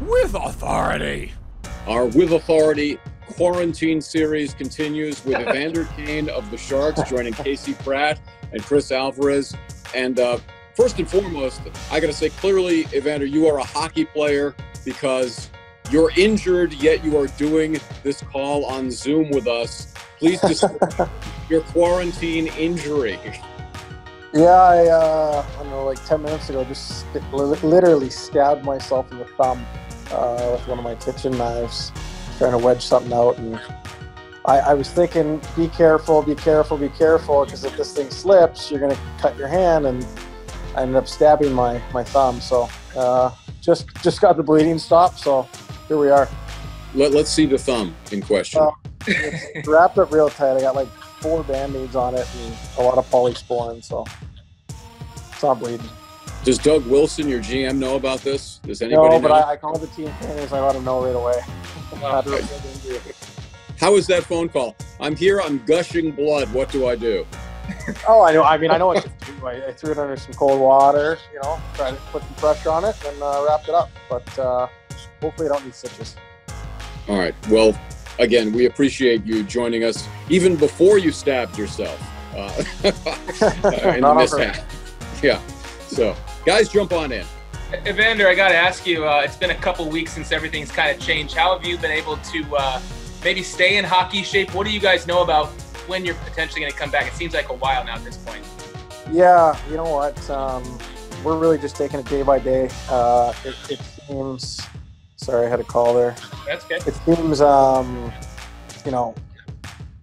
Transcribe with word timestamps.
with 0.00 0.34
authority. 0.34 1.32
Our 1.86 2.06
With 2.06 2.32
Authority 2.32 2.98
quarantine 3.26 4.00
series 4.00 4.54
continues 4.54 5.24
with 5.24 5.38
Evander 5.40 5.84
Kane 5.96 6.28
of 6.30 6.50
the 6.50 6.56
Sharks 6.56 7.02
joining 7.08 7.32
Casey 7.32 7.74
Pratt 7.74 8.20
and 8.52 8.62
Chris 8.62 8.92
Alvarez. 8.92 9.54
And 9.94 10.20
uh, 10.20 10.38
first 10.74 10.98
and 10.98 11.08
foremost, 11.08 11.62
I 11.90 12.00
got 12.00 12.06
to 12.08 12.12
say 12.12 12.30
clearly, 12.30 12.86
Evander, 12.94 13.26
you 13.26 13.46
are 13.48 13.58
a 13.58 13.64
hockey 13.64 14.04
player 14.04 14.54
because 14.84 15.50
you're 15.90 16.12
injured, 16.16 16.74
yet 16.74 17.04
you 17.04 17.18
are 17.18 17.26
doing 17.26 17.78
this 18.02 18.22
call 18.22 18.66
on 18.66 18.90
Zoom 18.90 19.30
with 19.30 19.46
us. 19.46 19.94
Please 20.18 20.40
describe 20.46 21.10
your 21.48 21.62
quarantine 21.62 22.48
injury. 22.48 23.18
Yeah, 24.34 24.44
I, 24.44 24.86
uh, 24.88 25.46
I 25.54 25.62
don't 25.62 25.70
know, 25.70 25.86
like 25.86 26.04
10 26.04 26.22
minutes 26.22 26.50
ago, 26.50 26.62
just 26.64 27.00
st- 27.00 27.32
literally 27.32 28.10
stabbed 28.10 28.62
myself 28.62 29.10
in 29.10 29.18
the 29.18 29.24
thumb 29.24 29.66
uh, 30.12 30.50
with 30.52 30.66
one 30.68 30.78
of 30.78 30.84
my 30.84 30.94
kitchen 30.96 31.36
knives, 31.36 31.92
trying 32.38 32.52
to 32.52 32.58
wedge 32.58 32.84
something 32.84 33.12
out. 33.12 33.38
And 33.38 33.60
I, 34.44 34.58
I 34.58 34.74
was 34.74 34.90
thinking, 34.90 35.40
be 35.56 35.68
careful, 35.68 36.22
be 36.22 36.34
careful, 36.34 36.76
be 36.76 36.88
careful, 36.90 37.44
because 37.44 37.64
if 37.64 37.76
this 37.76 37.92
thing 37.92 38.10
slips, 38.10 38.70
you're 38.70 38.80
going 38.80 38.94
to 38.94 39.00
cut 39.18 39.36
your 39.36 39.48
hand. 39.48 39.86
And 39.86 40.06
I 40.74 40.82
ended 40.82 40.96
up 40.96 41.08
stabbing 41.08 41.52
my, 41.52 41.82
my 41.92 42.04
thumb. 42.04 42.40
So 42.40 42.68
uh, 42.96 43.30
just 43.60 43.94
just 44.02 44.20
got 44.20 44.36
the 44.36 44.42
bleeding 44.42 44.78
stopped. 44.78 45.18
So 45.18 45.48
here 45.88 45.98
we 45.98 46.10
are. 46.10 46.28
Let, 46.94 47.14
us 47.14 47.28
see 47.28 47.46
the 47.46 47.58
thumb 47.58 47.94
in 48.10 48.22
question. 48.22 48.62
Uh, 48.62 48.70
it's 49.06 49.68
wrapped 49.68 49.98
up 49.98 50.10
real 50.10 50.30
tight. 50.30 50.56
I 50.56 50.60
got 50.60 50.74
like 50.74 50.88
four 51.20 51.42
band-aids 51.44 51.96
on 51.96 52.14
it 52.14 52.26
and 52.36 52.54
a 52.78 52.82
lot 52.82 52.96
of 52.96 53.08
polysporin, 53.10 53.84
so 53.84 54.06
it's 54.68 55.42
not 55.42 55.58
bleeding. 55.58 55.88
Does 56.44 56.58
Doug 56.58 56.86
Wilson, 56.86 57.28
your 57.28 57.40
GM, 57.40 57.78
know 57.78 57.96
about 57.96 58.20
this? 58.20 58.58
Does 58.58 58.80
anybody 58.80 59.16
no, 59.16 59.20
but 59.20 59.28
know? 59.28 59.34
I, 59.34 59.52
I 59.52 59.56
called 59.56 59.80
the 59.80 59.86
team 59.88 60.12
trainers. 60.20 60.52
I 60.52 60.60
let 60.60 60.74
them 60.74 60.84
know 60.84 61.04
right 61.04 61.14
away. 61.14 61.40
How 63.80 63.92
was 63.92 64.06
that 64.06 64.24
phone 64.24 64.48
call? 64.48 64.76
I'm 65.00 65.14
here. 65.14 65.40
I'm 65.40 65.64
gushing 65.64 66.12
blood. 66.12 66.52
What 66.52 66.70
do 66.70 66.86
I 66.86 66.96
do? 66.96 67.26
oh, 68.08 68.22
I 68.22 68.32
know. 68.32 68.42
I 68.42 68.56
mean, 68.56 68.70
I 68.70 68.78
know 68.78 68.88
what 68.88 69.02
to 69.02 69.08
do. 69.08 69.46
I, 69.46 69.68
I, 69.68 69.72
threw 69.72 69.92
it 69.92 69.98
under 69.98 70.16
some 70.16 70.34
cold 70.34 70.60
water. 70.60 71.18
You 71.32 71.40
know, 71.42 71.60
tried 71.74 71.90
to 71.92 71.96
put 72.12 72.22
some 72.22 72.34
pressure 72.34 72.70
on 72.70 72.84
it 72.84 72.96
and 73.06 73.22
uh, 73.22 73.44
wrapped 73.46 73.68
it 73.68 73.74
up. 73.74 73.90
But 74.08 74.38
uh, 74.38 74.68
hopefully, 75.20 75.48
I 75.48 75.52
don't 75.52 75.64
need 75.64 75.74
stitches. 75.74 76.16
All 77.08 77.18
right. 77.18 77.34
Well, 77.48 77.78
again, 78.18 78.52
we 78.52 78.66
appreciate 78.66 79.24
you 79.24 79.42
joining 79.44 79.84
us 79.84 80.08
even 80.28 80.56
before 80.56 80.98
you 80.98 81.12
stabbed 81.12 81.56
yourself 81.56 82.00
uh, 82.36 82.52
in 83.94 84.02
the 84.02 84.14
mishap. 84.16 84.64
Yeah. 85.22 85.40
So, 85.88 86.16
guys, 86.48 86.70
jump 86.70 86.92
on 86.92 87.12
in. 87.12 87.26
Evander, 87.86 88.26
I 88.26 88.34
got 88.34 88.48
to 88.48 88.54
ask 88.54 88.86
you. 88.86 89.06
Uh, 89.06 89.20
it's 89.22 89.36
been 89.36 89.50
a 89.50 89.54
couple 89.54 89.86
weeks 89.86 90.12
since 90.12 90.32
everything's 90.32 90.72
kind 90.72 90.90
of 90.90 90.98
changed. 90.98 91.34
How 91.34 91.54
have 91.54 91.66
you 91.66 91.76
been 91.76 91.90
able 91.90 92.16
to 92.16 92.56
uh, 92.56 92.80
maybe 93.22 93.42
stay 93.42 93.76
in 93.76 93.84
hockey 93.84 94.22
shape? 94.22 94.54
What 94.54 94.66
do 94.66 94.72
you 94.72 94.80
guys 94.80 95.06
know 95.06 95.22
about 95.22 95.48
when 95.88 96.06
you're 96.06 96.14
potentially 96.14 96.62
going 96.62 96.72
to 96.72 96.78
come 96.78 96.90
back? 96.90 97.06
It 97.06 97.12
seems 97.12 97.34
like 97.34 97.50
a 97.50 97.54
while 97.54 97.84
now 97.84 97.96
at 97.96 98.04
this 98.04 98.16
point. 98.16 98.42
Yeah, 99.12 99.58
you 99.68 99.76
know 99.76 99.90
what? 99.90 100.30
Um, 100.30 100.62
we're 101.22 101.36
really 101.36 101.58
just 101.58 101.76
taking 101.76 102.00
it 102.00 102.06
day 102.06 102.22
by 102.22 102.38
day. 102.38 102.70
Uh, 102.88 103.34
it, 103.44 103.54
it 103.70 103.80
seems 104.06 104.66
Sorry, 105.18 105.46
I 105.46 105.50
had 105.50 105.60
a 105.60 105.64
call 105.64 105.92
there. 105.92 106.14
That's 106.46 106.64
good. 106.64 106.86
It 106.86 106.94
seems, 107.04 107.42
um, 107.42 108.10
you 108.86 108.92
know, 108.92 109.14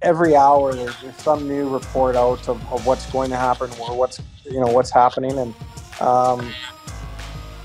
every 0.03 0.35
hour 0.35 0.75
there's, 0.75 1.01
there's 1.01 1.16
some 1.16 1.47
new 1.47 1.69
report 1.69 2.16
out 2.16 2.47
of, 2.49 2.61
of, 2.71 2.85
what's 2.85 3.09
going 3.11 3.31
to 3.31 3.38
happen 3.38 3.71
or 3.79 3.97
what's, 3.97 4.21
you 4.43 4.59
know, 4.59 4.67
what's 4.67 4.91
happening. 4.91 5.39
And, 5.39 5.55
um, 6.01 6.51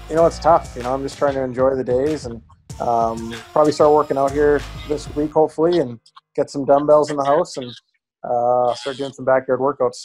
you 0.09 0.17
know, 0.17 0.27
it's 0.27 0.39
tough. 0.39 0.75
You 0.77 0.83
know, 0.83 0.93
I'm 0.93 1.03
just 1.03 1.19
trying 1.19 1.35
to 1.35 1.43
enjoy 1.43 1.75
the 1.75 1.85
days 1.85 2.27
and 2.27 2.43
um, 2.81 3.35
probably 3.53 3.73
start 3.73 3.93
working 3.93 4.17
out 4.17 4.33
here 4.33 4.61
this 4.89 5.13
week, 5.15 5.33
hopefully, 5.33 5.79
and 5.79 6.01
get 6.35 6.51
some 6.51 6.65
dumbbells 6.65 7.11
in 7.11 7.17
the 7.17 7.25
house 7.25 7.57
and 7.57 7.71
uh, 8.25 8.75
start 8.75 8.97
doing 8.97 9.13
some 9.13 9.25
backyard 9.25 9.61
workouts. 9.61 9.99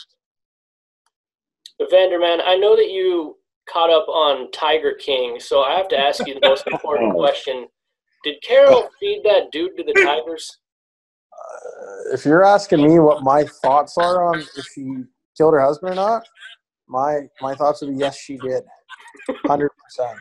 Vanderman, 1.81 2.41
I 2.45 2.55
know 2.55 2.75
that 2.75 2.89
you 2.89 3.37
caught 3.69 3.89
up 3.89 4.07
on 4.07 4.51
Tiger 4.51 4.93
King, 4.93 5.39
so 5.39 5.61
I 5.61 5.75
have 5.75 5.87
to 5.89 5.97
ask 5.97 6.25
you 6.25 6.33
the 6.33 6.47
most 6.47 6.67
important 6.71 7.13
question: 7.13 7.67
Did 8.23 8.41
Carol 8.41 8.89
feed 8.99 9.21
that 9.23 9.51
dude 9.51 9.75
to 9.77 9.83
the 9.83 9.93
tigers? 9.93 10.59
Uh, 11.33 12.13
if 12.13 12.25
you're 12.25 12.45
asking 12.45 12.87
me 12.87 12.99
what 12.99 13.23
my 13.23 13.43
thoughts 13.43 13.97
are 13.97 14.23
on 14.23 14.39
if 14.39 14.65
she 14.73 15.03
killed 15.37 15.53
her 15.53 15.61
husband 15.61 15.91
or 15.91 15.95
not, 15.95 16.25
my 16.87 17.21
my 17.41 17.55
thoughts 17.55 17.81
would 17.81 17.91
be 17.91 17.97
yes, 17.97 18.17
she 18.17 18.37
did, 18.37 18.63
hundred 19.45 19.71
percent. 19.83 20.19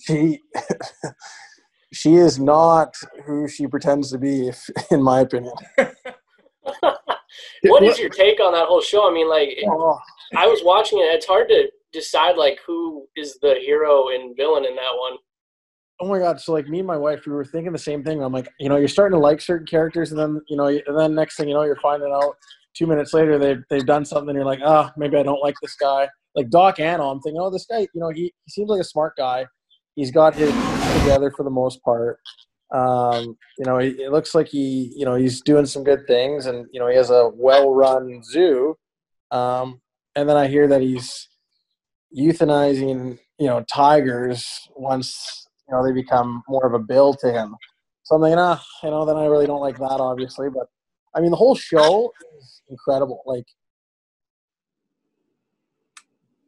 She 0.00 0.40
she 1.92 2.16
is 2.16 2.38
not 2.38 2.94
who 3.24 3.48
she 3.48 3.66
pretends 3.66 4.10
to 4.12 4.18
be, 4.18 4.48
if, 4.48 4.68
in 4.90 5.02
my 5.02 5.20
opinion. 5.20 5.54
what 7.62 7.82
is 7.82 7.98
your 7.98 8.10
take 8.10 8.40
on 8.40 8.52
that 8.52 8.66
whole 8.66 8.80
show? 8.80 9.08
I 9.08 9.12
mean, 9.12 9.28
like, 9.28 9.56
oh. 9.66 9.98
I 10.36 10.46
was 10.46 10.62
watching 10.64 10.98
it. 10.98 11.14
It's 11.14 11.26
hard 11.26 11.48
to 11.48 11.70
decide 11.92 12.36
like 12.36 12.58
who 12.66 13.06
is 13.16 13.38
the 13.40 13.54
hero 13.60 14.08
and 14.08 14.36
villain 14.36 14.64
in 14.64 14.74
that 14.76 14.96
one. 14.98 15.16
Oh 15.98 16.08
my 16.08 16.18
god! 16.18 16.40
So 16.40 16.52
like 16.52 16.68
me 16.68 16.80
and 16.80 16.86
my 16.86 16.96
wife, 16.96 17.24
we 17.26 17.32
were 17.32 17.44
thinking 17.44 17.72
the 17.72 17.78
same 17.78 18.04
thing. 18.04 18.22
I'm 18.22 18.32
like, 18.32 18.48
you 18.60 18.68
know, 18.68 18.76
you're 18.76 18.88
starting 18.88 19.16
to 19.16 19.22
like 19.22 19.40
certain 19.40 19.66
characters, 19.66 20.10
and 20.10 20.20
then 20.20 20.42
you 20.48 20.56
know, 20.56 20.66
and 20.66 20.98
then 20.98 21.14
next 21.14 21.36
thing 21.36 21.48
you 21.48 21.54
know, 21.54 21.62
you're 21.62 21.76
finding 21.76 22.12
out 22.12 22.34
two 22.76 22.86
minutes 22.86 23.14
later 23.14 23.38
they've 23.38 23.62
they've 23.70 23.86
done 23.86 24.04
something. 24.04 24.34
You're 24.34 24.44
like, 24.44 24.60
ah, 24.64 24.88
oh, 24.88 24.92
maybe 24.96 25.16
I 25.16 25.22
don't 25.22 25.42
like 25.42 25.54
this 25.62 25.74
guy. 25.76 26.08
Like 26.34 26.50
Doc 26.50 26.76
Antle, 26.76 27.10
I'm 27.10 27.20
thinking, 27.20 27.40
oh, 27.40 27.50
this 27.50 27.66
guy, 27.66 27.80
you 27.80 28.00
know, 28.00 28.10
he, 28.10 28.32
he 28.44 28.50
seems 28.50 28.68
like 28.68 28.80
a 28.80 28.84
smart 28.84 29.14
guy. 29.16 29.46
He's 29.94 30.10
got 30.10 30.34
his 30.34 30.50
together 31.00 31.30
for 31.34 31.42
the 31.42 31.50
most 31.50 31.82
part. 31.82 32.18
Um, 32.74 33.36
you 33.58 33.64
know, 33.64 33.78
he, 33.78 33.90
it 33.90 34.12
looks 34.12 34.34
like 34.34 34.48
he, 34.48 34.92
you 34.94 35.06
know, 35.06 35.14
he's 35.14 35.40
doing 35.40 35.66
some 35.66 35.84
good 35.84 36.06
things, 36.06 36.46
and 36.46 36.66
you 36.72 36.80
know, 36.80 36.88
he 36.88 36.96
has 36.96 37.10
a 37.10 37.30
well-run 37.34 38.22
zoo. 38.22 38.76
Um, 39.30 39.80
and 40.14 40.28
then 40.28 40.36
I 40.36 40.46
hear 40.48 40.68
that 40.68 40.82
he's 40.82 41.28
euthanizing, 42.16 43.18
you 43.38 43.46
know, 43.46 43.64
tigers 43.72 44.46
once 44.74 45.46
you 45.68 45.74
know 45.74 45.84
they 45.84 45.92
become 45.92 46.42
more 46.48 46.66
of 46.66 46.74
a 46.74 46.78
bill 46.78 47.14
to 47.14 47.32
him. 47.32 47.54
So 48.02 48.14
I'm 48.14 48.22
thinking, 48.22 48.38
ah, 48.38 48.62
you 48.82 48.90
know, 48.90 49.04
then 49.04 49.16
I 49.16 49.26
really 49.26 49.46
don't 49.46 49.60
like 49.60 49.78
that, 49.78 49.98
obviously. 49.98 50.48
But 50.48 50.66
I 51.16 51.20
mean, 51.20 51.30
the 51.30 51.36
whole 51.36 51.54
show 51.54 52.12
is 52.38 52.62
incredible. 52.68 53.22
Like, 53.24 53.46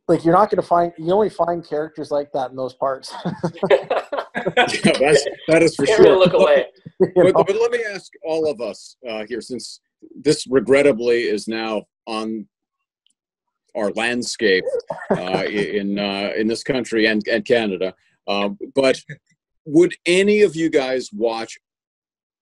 like 0.06 0.25
you're 0.25 0.34
not 0.34 0.51
going 0.51 0.61
to 0.61 0.67
find 0.67 0.93
you 0.99 1.11
only 1.12 1.31
find 1.31 1.67
characters 1.67 2.11
like 2.11 2.31
that 2.33 2.51
in 2.51 2.56
those 2.56 2.75
parts. 2.75 3.12
yeah, 3.71 3.87
that's, 4.99 5.27
that 5.49 5.62
is 5.62 5.75
for 5.75 5.87
Can't 5.87 6.03
sure. 6.03 6.19
look 6.19 6.34
away. 6.34 6.67
but, 7.15 7.33
but, 7.33 7.49
let 7.49 7.71
me 7.71 7.83
ask 7.93 8.12
all 8.25 8.51
of 8.51 8.61
us 8.61 8.97
uh, 9.09 9.25
here, 9.27 9.41
since 9.41 9.81
this 10.15 10.47
regrettably 10.47 11.23
is 11.23 11.49
now 11.49 11.85
on 12.06 12.47
our 13.75 13.91
landscape 13.93 14.65
uh, 15.11 15.45
in 15.45 15.99
uh, 15.99 16.33
in 16.37 16.47
this 16.47 16.62
country 16.62 17.06
and, 17.06 17.27
and 17.29 17.45
Canada. 17.45 17.95
Um, 18.27 18.59
but 18.75 19.00
would 19.65 19.95
any 20.06 20.43
of 20.43 20.56
you 20.56 20.69
guys 20.69 21.11
watch 21.12 21.59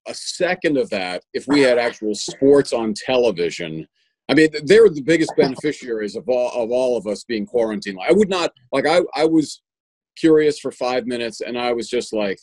a 0.07 0.15
second 0.15 0.77
of 0.77 0.91
that 0.91 1.23
if 1.35 1.47
we 1.47 1.61
had 1.61 1.79
actual 1.79 2.15
sports 2.15 2.73
on 2.73 2.95
television? 2.95 3.87
I 4.29 4.35
mean, 4.35 4.49
they're 4.65 4.89
the 4.89 5.03
biggest 5.03 5.33
beneficiaries 5.37 6.17
of 6.17 6.29
all 6.29 6.51
of 6.53 6.71
all 6.71 6.97
of 6.97 7.07
us 7.07 7.25
being 7.25 7.47
quarantined. 7.47 7.99
I 8.07 8.13
would 8.13 8.29
not 8.29 8.53
like. 8.73 8.87
I 8.87 9.01
I 9.15 9.25
was 9.25 9.63
curious 10.17 10.59
for 10.59 10.73
five 10.73 11.07
minutes, 11.07 11.41
and 11.41 11.59
I 11.59 11.73
was 11.73 11.89
just 11.89 12.13
like, 12.13 12.39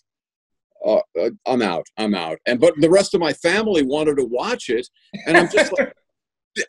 uh, 0.86 1.02
uh 1.20 1.32
I'm 1.46 1.62
out. 1.62 1.86
I'm 1.98 2.16
out. 2.16 2.38
And 2.46 2.60
but 2.60 2.74
the 2.78 2.90
rest 2.90 3.14
of 3.14 3.20
my 3.20 3.34
family 3.34 3.84
wanted 3.84 4.18
to 4.18 4.26
watch 4.26 4.70
it, 4.70 4.88
and 5.26 5.38
I'm 5.38 5.50
just 5.50 5.78
like. 5.78 5.94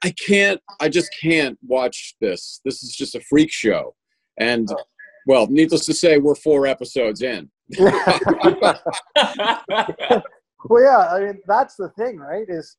I 0.03 0.15
can't. 0.27 0.59
I 0.81 0.89
just 0.89 1.15
can't 1.21 1.59
watch 1.63 2.17
this. 2.19 2.63
This 2.65 2.83
is 2.83 2.97
just 2.97 3.17
a 3.17 3.21
freak 3.21 3.53
show, 3.53 3.95
and 4.39 4.67
well, 5.27 5.47
needless 5.47 5.87
to 5.87 5.95
say, 5.95 6.19
we're 6.19 6.35
four 6.35 6.67
episodes 6.67 7.23
in. 7.23 7.51
well, 10.65 10.83
yeah. 10.83 11.09
I 11.13 11.21
mean, 11.21 11.41
that's 11.47 11.77
the 11.77 11.91
thing, 11.91 12.19
right? 12.19 12.47
Is 12.49 12.77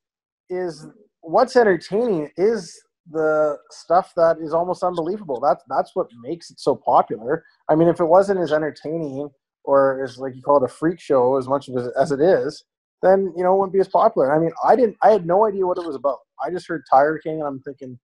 is 0.49 0.87
what's 1.21 1.55
entertaining 1.55 2.29
is 2.37 2.79
the 3.11 3.57
stuff 3.71 4.13
that 4.15 4.37
is 4.39 4.53
almost 4.53 4.83
unbelievable. 4.83 5.39
That's 5.39 5.63
that's 5.69 5.95
what 5.95 6.07
makes 6.21 6.49
it 6.49 6.59
so 6.59 6.75
popular. 6.75 7.43
I 7.69 7.75
mean, 7.75 7.87
if 7.87 7.99
it 7.99 8.05
wasn't 8.05 8.39
as 8.39 8.51
entertaining 8.51 9.29
or 9.63 10.03
as 10.03 10.17
like 10.17 10.35
you 10.35 10.41
call 10.41 10.57
it 10.57 10.65
a 10.65 10.73
freak 10.73 10.99
show 10.99 11.37
as 11.37 11.47
much 11.47 11.69
as, 11.69 11.87
as 11.99 12.11
it 12.11 12.21
is, 12.21 12.63
then 13.01 13.33
you 13.35 13.43
know 13.43 13.53
it 13.53 13.57
wouldn't 13.57 13.73
be 13.73 13.79
as 13.79 13.87
popular. 13.87 14.35
I 14.35 14.39
mean, 14.39 14.51
I 14.63 14.75
didn't. 14.75 14.97
I 15.03 15.11
had 15.11 15.25
no 15.25 15.45
idea 15.45 15.67
what 15.67 15.77
it 15.77 15.85
was 15.85 15.95
about. 15.95 16.19
I 16.43 16.49
just 16.49 16.67
heard 16.67 16.83
Tiger 16.89 17.19
King, 17.23 17.39
and 17.39 17.47
I'm 17.47 17.59
thinking, 17.61 17.99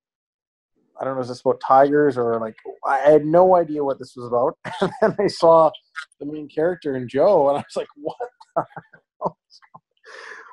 I 0.99 1.05
don't 1.05 1.15
know, 1.15 1.21
is 1.21 1.29
this 1.29 1.41
about 1.41 1.61
tigers 1.65 2.17
or 2.17 2.39
like? 2.39 2.55
I 2.85 2.97
had 2.99 3.25
no 3.25 3.55
idea 3.55 3.83
what 3.83 3.99
this 3.99 4.13
was 4.15 4.27
about. 4.27 4.57
And 5.01 5.15
then 5.17 5.25
I 5.25 5.27
saw 5.27 5.71
the 6.19 6.25
main 6.25 6.47
character 6.47 6.95
in 6.95 7.07
Joe, 7.07 7.49
and 7.49 7.57
I 7.57 7.61
was 7.61 7.75
like, 7.75 7.87
what? 7.95 8.17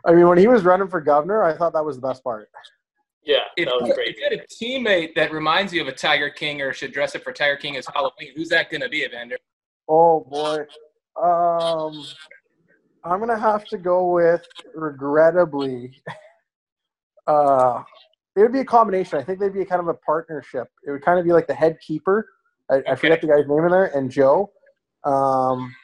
I 0.09 0.15
mean, 0.15 0.27
when 0.27 0.39
he 0.39 0.49
was 0.49 0.65
running 0.65 0.89
for 0.89 1.03
governor, 1.03 1.45
I 1.45 1.55
thought 1.55 1.75
that 1.75 1.85
was 1.85 2.01
the 2.01 2.09
best 2.09 2.25
part. 2.25 2.49
Yeah, 3.23 3.41
that 3.59 3.67
was 3.79 3.93
great. 3.95 4.09
If 4.09 4.17
you 4.17 4.25
had 4.25 4.33
a 4.33 4.47
teammate 4.47 5.15
that 5.17 5.31
reminds 5.33 5.71
you 5.71 5.83
of 5.83 5.89
a 5.89 5.93
Tiger 5.93 6.31
King 6.31 6.63
or 6.63 6.73
should 6.73 6.93
dress 6.93 7.15
up 7.15 7.23
for 7.23 7.33
Tiger 7.33 7.57
King 7.57 7.77
as 7.77 7.87
Halloween, 7.93 8.33
who's 8.35 8.49
that 8.49 8.71
going 8.71 8.81
to 8.81 8.89
be, 8.89 9.05
Evander? 9.05 9.37
Oh 9.87 10.21
boy, 10.21 10.61
Um, 11.23 12.07
I'm 13.05 13.21
gonna 13.21 13.39
have 13.39 13.65
to 13.67 13.79
go 13.79 14.11
with 14.13 14.47
regrettably. 14.75 16.03
Uh, 17.27 17.83
it 18.37 18.41
would 18.41 18.55
be 18.55 18.61
a 18.61 18.65
combination. 18.65 19.19
I 19.19 19.23
think 19.23 19.39
they'd 19.39 19.53
be 19.53 19.63
kind 19.67 19.83
of 19.83 19.89
a 19.89 19.93
partnership. 19.93 20.67
It 20.87 20.91
would 20.91 21.03
kind 21.03 21.19
of 21.19 21.27
be 21.27 21.33
like 21.35 21.47
the 21.47 21.53
head 21.53 21.77
keeper. 21.87 22.27
I, 22.71 22.83
I 22.89 22.95
forget 22.95 23.21
the 23.21 23.27
guy's 23.27 23.47
name 23.47 23.67
in 23.67 23.71
there, 23.71 23.95
and 23.95 24.11
Joe. 24.11 24.51
Um, 25.05 25.75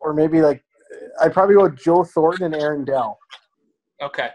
or 0.00 0.12
maybe 0.14 0.42
like 0.42 0.64
I'd 1.20 1.32
probably 1.32 1.54
go 1.56 1.62
with 1.64 1.76
Joe 1.78 2.04
Thornton 2.04 2.52
and 2.52 2.62
Aaron 2.62 2.84
Dell. 2.84 3.18
Okay. 4.02 4.30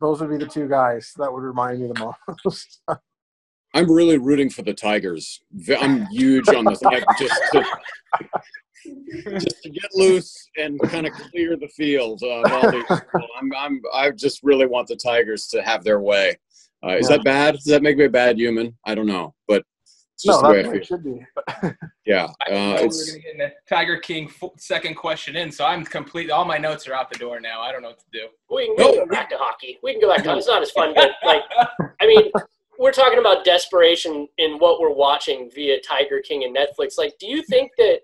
Those 0.00 0.20
would 0.20 0.30
be 0.30 0.36
the 0.36 0.46
two 0.46 0.68
guys 0.68 1.12
that 1.16 1.32
would 1.32 1.42
remind 1.42 1.80
me 1.80 1.88
the 1.88 2.14
most. 2.44 2.80
I'm 3.74 3.90
really 3.90 4.18
rooting 4.18 4.50
for 4.50 4.62
the 4.62 4.74
Tigers. 4.74 5.40
I'm 5.80 6.06
huge 6.06 6.48
on 6.48 6.64
this. 6.66 6.82
Like, 6.82 7.04
just, 7.18 7.40
to, 7.52 7.64
just 9.40 9.62
to 9.62 9.70
get 9.70 9.90
loose 9.94 10.50
and 10.58 10.78
kind 10.82 11.06
of 11.06 11.12
clear 11.14 11.56
the 11.56 11.68
field. 11.68 12.22
Of 12.22 12.52
all 12.52 12.70
these 12.70 12.82
people. 12.84 13.26
I'm, 13.40 13.50
I'm, 13.56 13.80
I 13.94 14.10
just 14.10 14.40
really 14.42 14.66
want 14.66 14.88
the 14.88 14.96
Tigers 14.96 15.46
to 15.48 15.62
have 15.62 15.84
their 15.84 16.00
way. 16.00 16.36
Uh, 16.84 16.96
is 16.96 17.08
Yeah. 17.08 17.16
that 17.16 17.24
bad? 17.24 17.54
Does 17.54 17.64
that 17.64 17.82
make 17.82 17.96
me 17.96 18.04
a 18.04 18.10
bad 18.10 18.36
human? 18.38 18.76
I 18.84 18.94
don't 18.94 19.06
know, 19.06 19.34
but 19.48 19.64
it's 20.24 20.26
no, 20.26 20.32
just 20.34 20.42
the 20.42 20.48
way 20.50 20.60
I 20.60 20.62
that's 20.62 20.76
it 20.76 20.86
should 20.86 21.04
be. 21.04 21.26
Yeah, 22.06 22.28
I 22.44 22.50
didn't 22.50 22.62
uh, 22.62 22.74
we 22.74 22.80
were 22.80 22.86
it's 22.86 23.10
going 23.10 23.20
to 23.20 23.26
get 23.26 23.32
in 23.32 23.38
the 23.38 23.52
Tiger 23.68 23.96
King 23.98 24.28
f- 24.42 24.50
second 24.56 24.94
question 24.94 25.36
in, 25.36 25.52
so 25.52 25.64
I'm 25.64 25.84
complete. 25.84 26.30
All 26.30 26.44
my 26.44 26.58
notes 26.58 26.88
are 26.88 26.94
out 26.94 27.12
the 27.12 27.18
door 27.18 27.40
now. 27.40 27.60
I 27.60 27.70
don't 27.70 27.82
know 27.82 27.88
what 27.90 28.00
to 28.00 28.04
do. 28.12 28.26
We 28.50 28.66
can 28.66 28.76
No. 28.76 28.92
go 28.92 29.06
back 29.06 29.30
to 29.30 29.36
hockey. 29.38 29.78
We 29.82 29.92
can 29.92 30.00
go 30.00 30.08
back 30.14 30.24
to 30.24 30.36
It's 30.36 30.46
not 30.48 30.62
as 30.62 30.70
fun, 30.72 30.94
but 30.94 31.10
like, 31.24 31.42
I 32.00 32.06
mean, 32.06 32.30
we're 32.78 32.92
talking 32.92 33.18
about 33.20 33.44
desperation 33.44 34.26
in 34.38 34.58
what 34.58 34.80
we're 34.80 34.92
watching 34.92 35.50
via 35.54 35.80
Tiger 35.80 36.20
King 36.20 36.44
and 36.44 36.56
Netflix. 36.56 36.98
Like, 36.98 37.14
do 37.20 37.26
you 37.26 37.42
think 37.44 37.70
that 37.78 38.00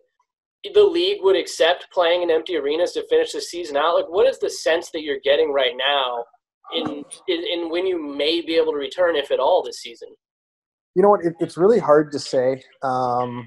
the 0.74 0.82
league 0.82 1.18
would 1.22 1.36
accept 1.36 1.88
playing 1.92 2.22
in 2.22 2.30
empty 2.30 2.56
arenas 2.56 2.92
to 2.92 3.06
finish 3.08 3.32
the 3.32 3.40
season 3.40 3.76
out? 3.76 3.94
Like, 3.96 4.08
what 4.08 4.28
is 4.28 4.38
the 4.38 4.50
sense 4.50 4.90
that 4.90 5.02
you're 5.02 5.20
getting 5.24 5.52
right 5.52 5.74
now 5.76 6.24
in 6.74 7.04
in, 7.28 7.44
in 7.44 7.70
when 7.70 7.86
you 7.86 8.00
may 8.00 8.40
be 8.40 8.54
able 8.56 8.72
to 8.72 8.78
return, 8.78 9.16
if 9.16 9.30
at 9.32 9.40
all, 9.40 9.62
this 9.62 9.80
season? 9.80 10.08
You 10.98 11.02
know 11.02 11.10
what? 11.10 11.24
It, 11.24 11.34
it's 11.38 11.56
really 11.56 11.78
hard 11.78 12.10
to 12.10 12.18
say, 12.18 12.60
um, 12.82 13.46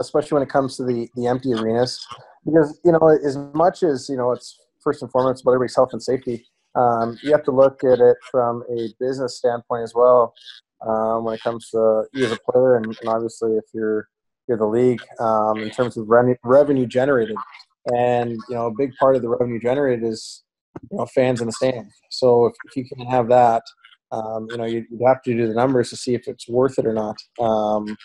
especially 0.00 0.36
when 0.36 0.42
it 0.42 0.48
comes 0.48 0.74
to 0.78 0.84
the 0.84 1.06
the 1.14 1.26
empty 1.26 1.52
arenas, 1.52 2.02
because 2.46 2.80
you 2.82 2.92
know, 2.92 3.08
as 3.08 3.36
much 3.52 3.82
as 3.82 4.08
you 4.08 4.16
know, 4.16 4.32
it's 4.32 4.58
first 4.82 5.02
and 5.02 5.12
foremost 5.12 5.42
about 5.42 5.50
everybody's 5.50 5.76
health 5.76 5.90
and 5.92 6.02
safety. 6.02 6.46
Um, 6.74 7.18
you 7.22 7.30
have 7.32 7.42
to 7.44 7.50
look 7.50 7.84
at 7.84 8.00
it 8.00 8.16
from 8.30 8.64
a 8.70 8.88
business 8.98 9.36
standpoint 9.36 9.82
as 9.82 9.92
well. 9.94 10.32
Um, 10.86 11.24
when 11.24 11.34
it 11.34 11.42
comes 11.42 11.68
to 11.70 12.04
you 12.14 12.24
as 12.24 12.32
a 12.32 12.38
player, 12.50 12.76
and, 12.76 12.86
and 12.86 13.08
obviously 13.08 13.52
if 13.56 13.64
you're 13.74 14.08
you're 14.48 14.56
the 14.56 14.66
league 14.66 15.02
um, 15.20 15.58
in 15.58 15.68
terms 15.68 15.98
of 15.98 16.08
revenue, 16.08 16.36
revenue 16.42 16.86
generated, 16.86 17.36
and 17.94 18.30
you 18.30 18.54
know, 18.54 18.68
a 18.68 18.74
big 18.74 18.94
part 18.98 19.14
of 19.14 19.20
the 19.20 19.28
revenue 19.28 19.60
generated 19.60 20.08
is 20.08 20.42
you 20.90 20.96
know 20.96 21.04
fans 21.04 21.42
in 21.42 21.48
the 21.48 21.52
stands. 21.52 21.92
So 22.10 22.46
if, 22.46 22.54
if 22.64 22.76
you 22.76 22.88
can 22.88 23.04
have 23.06 23.28
that, 23.28 23.62
um, 24.12 24.46
you 24.50 24.56
know, 24.56 24.64
you'd, 24.64 24.86
have 25.06 25.22
to 25.22 25.34
do 25.34 25.46
the 25.46 25.54
numbers 25.54 25.90
to 25.90 25.96
see 25.96 26.14
if 26.14 26.28
it's 26.28 26.48
worth 26.48 26.78
it 26.78 26.86
or 26.86 26.92
not, 26.92 27.16
um, 27.40 27.96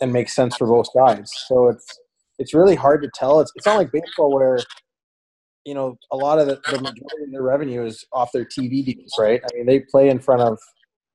and 0.00 0.12
makes 0.12 0.34
sense 0.34 0.56
for 0.56 0.66
both 0.66 0.88
sides. 0.96 1.32
So 1.48 1.68
it's 1.68 1.86
it's 2.38 2.54
really 2.54 2.74
hard 2.74 3.02
to 3.02 3.10
tell. 3.14 3.40
It's 3.40 3.52
it's 3.56 3.66
not 3.66 3.76
like 3.76 3.92
baseball 3.92 4.32
where 4.32 4.58
you 5.64 5.74
know 5.74 5.98
a 6.10 6.16
lot 6.16 6.38
of 6.38 6.46
the, 6.46 6.60
the 6.70 6.78
majority 6.78 7.24
of 7.24 7.32
their 7.32 7.42
revenue 7.42 7.84
is 7.84 8.04
off 8.12 8.32
their 8.32 8.44
TV 8.44 8.84
deals, 8.84 9.12
right? 9.18 9.42
I 9.42 9.56
mean, 9.56 9.66
they 9.66 9.80
play 9.80 10.08
in 10.08 10.20
front 10.20 10.42
of 10.42 10.58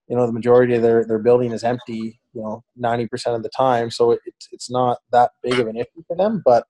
you 0.07 0.15
know 0.15 0.27
the 0.27 0.33
majority 0.33 0.75
of 0.75 0.81
their 0.81 1.05
their 1.05 1.19
building 1.19 1.51
is 1.51 1.63
empty, 1.63 2.19
you 2.33 2.41
know, 2.41 2.63
ninety 2.75 3.07
percent 3.07 3.35
of 3.35 3.43
the 3.43 3.49
time. 3.49 3.89
So 3.89 4.11
it, 4.11 4.19
it's 4.25 4.47
it's 4.51 4.69
not 4.69 4.99
that 5.11 5.31
big 5.41 5.59
of 5.59 5.67
an 5.67 5.77
issue 5.77 6.03
for 6.07 6.17
them, 6.17 6.41
but 6.45 6.65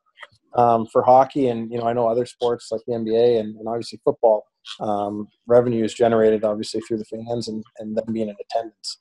um, 0.56 0.88
for 0.88 1.04
hockey 1.04 1.50
and 1.50 1.72
you 1.72 1.80
know 1.80 1.86
I 1.86 1.94
know 1.94 2.08
other 2.08 2.26
sports 2.26 2.70
like 2.72 2.82
the 2.88 2.94
NBA 2.94 3.40
and, 3.40 3.56
and 3.58 3.68
obviously 3.68 4.00
football, 4.06 4.46
um, 4.80 5.28
revenue 5.48 5.84
is 5.84 5.94
generated 5.94 6.44
obviously 6.44 6.82
through 6.82 6.98
the 6.98 7.06
fans 7.06 7.48
and, 7.48 7.64
and 7.80 7.96
them 7.96 8.06
being 8.12 8.30
in 8.30 8.36
attendance. 8.40 9.00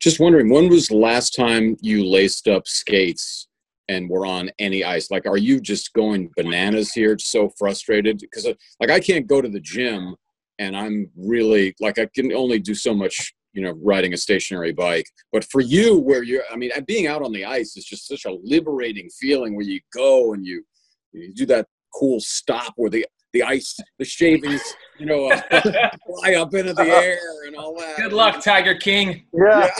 just 0.00 0.20
wondering 0.20 0.50
when 0.50 0.68
was 0.68 0.88
the 0.88 0.96
last 0.96 1.34
time 1.34 1.76
you 1.80 2.04
laced 2.08 2.48
up 2.48 2.66
skates 2.66 3.48
and 3.88 4.08
were 4.08 4.24
on 4.24 4.50
any 4.60 4.84
ice? 4.84 5.10
Like, 5.10 5.26
are 5.26 5.36
you 5.36 5.60
just 5.60 5.92
going 5.94 6.30
bananas 6.36 6.92
here? 6.92 7.18
So 7.18 7.50
frustrated 7.58 8.18
because, 8.18 8.46
like, 8.78 8.90
I 8.90 9.00
can't 9.00 9.26
go 9.26 9.42
to 9.42 9.48
the 9.48 9.60
gym, 9.60 10.14
and 10.60 10.76
I'm 10.76 11.10
really 11.16 11.74
like 11.80 11.98
I 11.98 12.06
can 12.14 12.32
only 12.32 12.60
do 12.60 12.74
so 12.74 12.94
much, 12.94 13.34
you 13.52 13.62
know, 13.62 13.72
riding 13.82 14.14
a 14.14 14.16
stationary 14.16 14.72
bike. 14.72 15.06
But 15.32 15.44
for 15.44 15.60
you, 15.60 15.98
where 15.98 16.22
you're, 16.22 16.44
I 16.52 16.56
mean, 16.56 16.70
being 16.86 17.08
out 17.08 17.22
on 17.22 17.32
the 17.32 17.44
ice 17.44 17.76
is 17.76 17.84
just 17.84 18.06
such 18.06 18.26
a 18.26 18.36
liberating 18.44 19.08
feeling 19.18 19.56
where 19.56 19.66
you 19.66 19.80
go 19.92 20.34
and 20.34 20.46
you 20.46 20.64
you 21.12 21.34
do 21.34 21.46
that 21.46 21.66
cool 21.92 22.20
stop 22.20 22.72
where 22.76 22.90
the 22.90 23.04
the 23.32 23.42
ice, 23.42 23.78
the 23.98 24.04
shavings, 24.04 24.62
you 24.98 25.06
know, 25.06 25.30
uh, 25.30 25.40
fly 26.06 26.34
up 26.34 26.54
into 26.54 26.72
the 26.72 26.82
air 26.82 27.18
and 27.46 27.56
all 27.56 27.74
that. 27.78 27.96
Good 27.96 28.12
luck, 28.12 28.42
Tiger 28.42 28.74
King. 28.74 29.24
Yeah. 29.32 29.70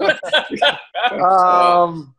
Yeah. 0.00 0.76
um, 1.10 2.14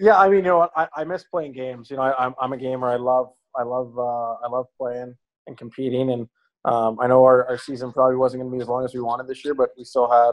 yeah, 0.00 0.18
I 0.18 0.28
mean, 0.28 0.38
you 0.38 0.42
know 0.42 0.58
what? 0.58 0.72
I, 0.76 0.88
I 0.96 1.04
miss 1.04 1.24
playing 1.24 1.52
games. 1.52 1.90
You 1.90 1.96
know, 1.96 2.02
I, 2.02 2.24
I'm 2.24 2.34
I'm 2.40 2.52
a 2.52 2.56
gamer. 2.56 2.88
I 2.88 2.96
love 2.96 3.32
I 3.56 3.62
love 3.62 3.96
uh, 3.98 4.34
I 4.34 4.48
love 4.48 4.66
playing 4.76 5.14
and 5.46 5.56
competing. 5.56 6.10
And 6.10 6.28
um, 6.64 6.98
I 7.00 7.06
know 7.06 7.24
our, 7.24 7.48
our 7.48 7.58
season 7.58 7.92
probably 7.92 8.16
wasn't 8.16 8.42
going 8.42 8.52
to 8.52 8.56
be 8.56 8.62
as 8.62 8.68
long 8.68 8.84
as 8.84 8.94
we 8.94 9.00
wanted 9.00 9.26
this 9.28 9.44
year, 9.44 9.54
but 9.54 9.70
we 9.76 9.84
still 9.84 10.10
had 10.10 10.32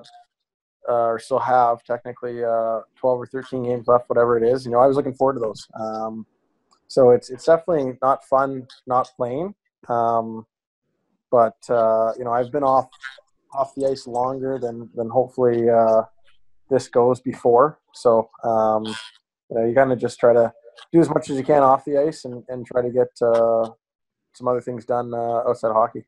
uh, 0.87 1.07
or 1.07 1.19
still 1.19 1.39
have 1.39 1.83
technically 1.83 2.43
uh, 2.43 2.81
12 2.97 3.21
or 3.21 3.25
13 3.25 3.63
games 3.63 3.87
left, 3.87 4.09
whatever 4.09 4.37
it 4.37 4.43
is. 4.43 4.65
You 4.65 4.71
know, 4.71 4.79
I 4.79 4.87
was 4.87 4.95
looking 4.95 5.15
forward 5.15 5.33
to 5.33 5.39
those. 5.39 5.67
Um, 5.79 6.25
so 6.87 7.11
it's 7.11 7.29
it's 7.29 7.45
definitely 7.45 7.97
not 8.01 8.23
fun 8.25 8.67
not 8.87 9.09
playing. 9.17 9.55
Um, 9.87 10.45
but 11.31 11.57
uh, 11.69 12.13
you 12.17 12.23
know, 12.23 12.31
I've 12.31 12.51
been 12.51 12.63
off 12.63 12.87
off 13.53 13.73
the 13.75 13.87
ice 13.87 14.07
longer 14.07 14.59
than 14.59 14.89
than 14.95 15.09
hopefully 15.09 15.69
uh, 15.69 16.03
this 16.69 16.87
goes 16.87 17.19
before. 17.19 17.79
So 17.93 18.29
um, 18.43 18.85
you 18.85 19.57
know, 19.57 19.65
you 19.65 19.75
kind 19.75 19.91
of 19.91 19.99
just 19.99 20.19
try 20.19 20.33
to 20.33 20.53
do 20.91 20.99
as 20.99 21.09
much 21.09 21.29
as 21.29 21.37
you 21.37 21.43
can 21.43 21.63
off 21.63 21.85
the 21.85 21.97
ice 21.97 22.25
and, 22.25 22.43
and 22.49 22.65
try 22.65 22.81
to 22.81 22.89
get 22.89 23.07
uh, 23.21 23.69
some 24.33 24.47
other 24.47 24.61
things 24.61 24.85
done 24.85 25.13
uh, 25.13 25.47
outside 25.47 25.69
of 25.69 25.75
hockey. 25.75 26.05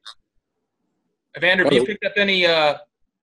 Evander, 1.37 1.63
have 1.63 1.73
you 1.73 1.85
picked 1.85 2.03
up 2.05 2.13
any 2.17 2.45
uh, 2.45 2.77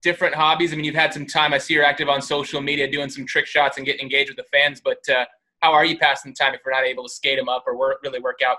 different 0.01 0.35
hobbies? 0.35 0.71
I 0.71 0.75
mean, 0.75 0.85
you've 0.85 0.95
had 0.95 1.13
some 1.13 1.25
time. 1.25 1.53
I 1.53 1.57
see 1.57 1.73
you're 1.73 1.83
active 1.83 2.07
on 2.07 2.21
social 2.21 2.61
media, 2.61 2.89
doing 2.89 3.09
some 3.09 3.25
trick 3.25 3.47
shots 3.47 3.77
and 3.77 3.85
getting 3.85 4.01
engaged 4.01 4.29
with 4.29 4.37
the 4.37 4.57
fans. 4.57 4.81
But 4.83 4.99
uh, 5.09 5.25
how 5.65 5.73
are 5.73 5.85
you 5.85 5.97
passing 5.97 6.31
the 6.31 6.35
time 6.35 6.53
if 6.53 6.61
we're 6.63 6.71
not 6.71 6.85
able 6.85 7.03
to 7.03 7.09
skate 7.09 7.39
them 7.39 7.49
up 7.49 7.63
or 7.65 7.75
work, 7.75 7.97
really 8.03 8.19
work 8.19 8.39
out? 8.47 8.57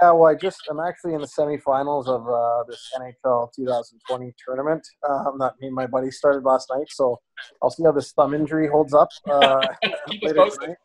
Yeah, 0.00 0.12
well, 0.12 0.30
I 0.30 0.34
just 0.34 0.58
I'm 0.70 0.80
actually 0.80 1.12
in 1.12 1.20
the 1.20 1.26
semifinals 1.26 2.06
of 2.08 2.26
uh, 2.26 2.64
this 2.66 2.80
NHL 2.98 3.52
2020 3.54 4.32
tournament 4.44 4.82
um, 5.08 5.36
that 5.38 5.52
me 5.60 5.66
and 5.66 5.76
my 5.76 5.86
buddy 5.86 6.10
started 6.10 6.44
last 6.44 6.72
night. 6.74 6.86
So 6.88 7.20
I'll 7.62 7.70
see 7.70 7.84
how 7.84 7.92
this 7.92 8.12
thumb 8.12 8.32
injury 8.34 8.68
holds 8.68 8.94
up. 8.94 9.08
Uh, 9.30 9.60
Keep 10.08 10.24
us 10.24 10.32
later 10.32 10.50
tonight. 10.50 10.76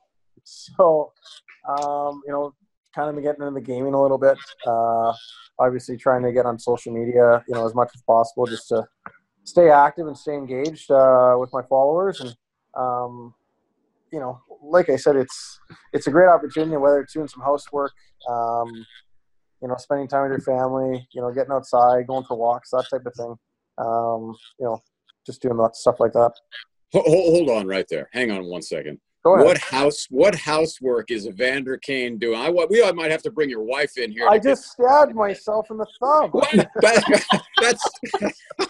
So, 0.44 1.12
um, 1.68 2.22
you 2.26 2.34
know, 2.34 2.54
kind 2.94 3.16
of 3.16 3.24
getting 3.24 3.42
into 3.42 3.54
the 3.54 3.66
gaming 3.66 3.94
a 3.94 4.02
little 4.02 4.18
bit. 4.18 4.38
Uh, 4.68 5.14
obviously, 5.58 5.96
trying 5.96 6.24
to 6.24 6.34
get 6.34 6.46
on 6.46 6.60
social 6.60 6.94
media, 6.94 7.44
you 7.48 7.56
know, 7.56 7.66
as 7.66 7.74
much 7.74 7.90
as 7.96 8.02
possible, 8.02 8.46
just 8.46 8.68
to 8.70 8.86
stay 9.44 9.70
active 9.70 10.06
and 10.08 10.18
stay 10.18 10.34
engaged 10.34 10.92
uh, 10.92 11.36
with 11.40 11.52
my 11.54 11.62
followers. 11.64 12.20
And 12.20 12.36
um, 12.76 13.34
you 14.12 14.20
know, 14.20 14.40
like 14.64 14.90
I 14.90 14.96
said, 14.96 15.16
it's 15.16 15.60
it's 15.94 16.08
a 16.08 16.12
great 16.12 16.28
opportunity. 16.28 16.78
Whether 16.78 17.02
it's 17.02 17.14
doing 17.14 17.28
some 17.28 17.44
housework, 17.44 17.92
um, 18.30 18.68
you 19.62 19.68
know, 19.68 19.76
spending 19.78 20.08
time 20.08 20.24
with 20.24 20.32
your 20.32 20.42
family, 20.58 21.08
you 21.14 21.22
know, 21.22 21.32
getting 21.32 21.52
outside, 21.52 22.08
going 22.08 22.24
for 22.26 22.38
walks, 22.38 22.72
that 22.72 22.86
type 22.90 23.06
of 23.06 23.14
thing. 23.16 23.36
Um, 23.78 24.36
you 24.60 24.66
know, 24.66 24.80
just 25.26 25.42
doing 25.42 25.58
that 25.58 25.76
stuff 25.76 26.00
like 26.00 26.14
that. 26.14 26.32
Ho- 26.94 27.04
ho- 27.06 27.32
Hold 27.32 27.50
on 27.50 27.68
right 27.68 27.86
there. 27.90 28.10
Hang 28.14 28.32
on 28.32 28.46
one 28.46 28.62
second. 28.62 29.00
Go 29.24 29.36
ahead. 29.36 29.46
What 29.46 29.58
house? 29.58 30.08
What 30.10 30.34
housework 30.36 31.12
is 31.12 31.28
Evander 31.28 31.78
Kane 31.78 32.18
doing? 32.18 32.40
I 32.40 32.50
we 32.50 32.92
might 32.94 33.12
have 33.12 33.22
to 33.24 33.32
bring 33.32 33.50
your 33.50 33.64
wife 33.64 33.98
in 33.98 34.12
here. 34.12 34.28
I 34.28 34.38
to 34.38 34.44
get- 34.44 34.50
just 34.52 34.72
stabbed 34.72 35.14
myself 35.14 35.68
in 35.72 35.78
the 35.78 35.88
thumb. 36.00 36.32
What? 36.32 36.50
That- 36.82 37.44
that's. 37.62 38.69